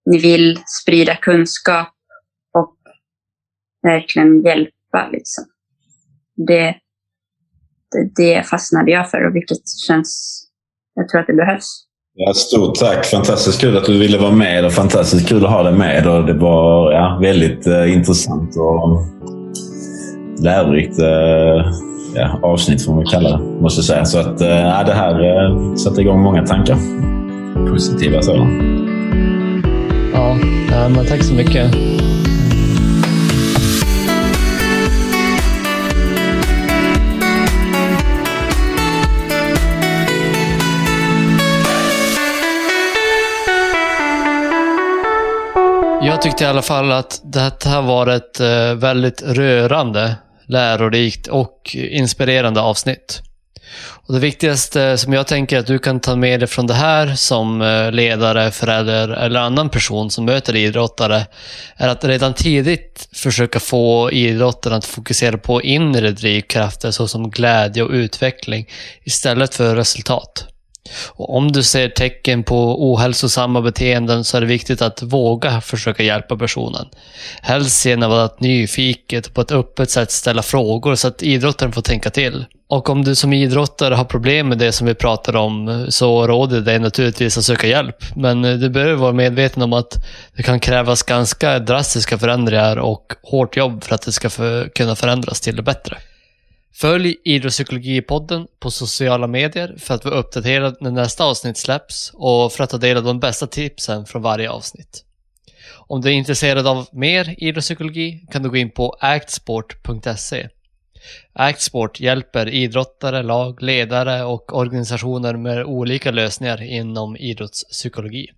[0.04, 1.94] ni vill sprida kunskap
[2.52, 2.76] och
[3.82, 5.10] verkligen hjälpa släppa.
[5.12, 5.44] Liksom.
[6.46, 6.74] Det,
[7.92, 10.38] det, det fastnade jag för och vilket känns...
[10.94, 11.84] Jag tror att det behövs.
[12.14, 13.06] Ja, stort tack!
[13.06, 16.06] Fantastiskt kul att du ville vara med och fantastiskt kul att ha dig med.
[16.06, 19.02] Och det var ja, väldigt eh, intressant och
[20.44, 21.72] lärorikt eh,
[22.14, 24.04] ja, avsnitt får man kalla det, måste jag säga.
[24.04, 26.76] Så att, eh, det här eh, satte igång många tankar.
[27.70, 28.50] Positiva sådana.
[30.12, 31.74] Ja, men tack så mycket.
[46.22, 50.16] Jag tyckte i alla fall att det här var ett eh, väldigt rörande,
[50.46, 53.22] lärorikt och inspirerande avsnitt.
[54.06, 57.14] Och det viktigaste som jag tänker att du kan ta med dig från det här
[57.14, 61.26] som eh, ledare, förälder eller annan person som möter idrottare
[61.76, 67.90] är att redan tidigt försöka få idrotten att fokusera på inre drivkrafter såsom glädje och
[67.90, 68.68] utveckling
[69.04, 70.51] istället för resultat.
[71.08, 76.02] Och om du ser tecken på ohälsosamma beteenden så är det viktigt att våga försöka
[76.02, 76.88] hjälpa personen.
[77.42, 82.10] Helst genom att nyfiket på ett öppet sätt ställa frågor så att idrottaren får tänka
[82.10, 82.44] till.
[82.68, 86.56] Och om du som idrottare har problem med det som vi pratar om så råder
[86.56, 87.96] det dig naturligtvis att söka hjälp.
[88.16, 90.04] Men eh, du behöver vara medveten om att
[90.36, 94.96] det kan krävas ganska drastiska förändringar och hårt jobb för att det ska för, kunna
[94.96, 95.96] förändras till det bättre.
[96.74, 102.64] Följ Idrottspsykologipodden på sociala medier för att vara uppdaterad när nästa avsnitt släpps och för
[102.64, 105.04] att ta del av de bästa tipsen från varje avsnitt.
[105.86, 110.48] Om du är intresserad av mer idrottspsykologi kan du gå in på actsport.se.
[111.32, 118.30] Actsport hjälper idrottare, lag, ledare och organisationer med olika lösningar inom idrottspsykologi.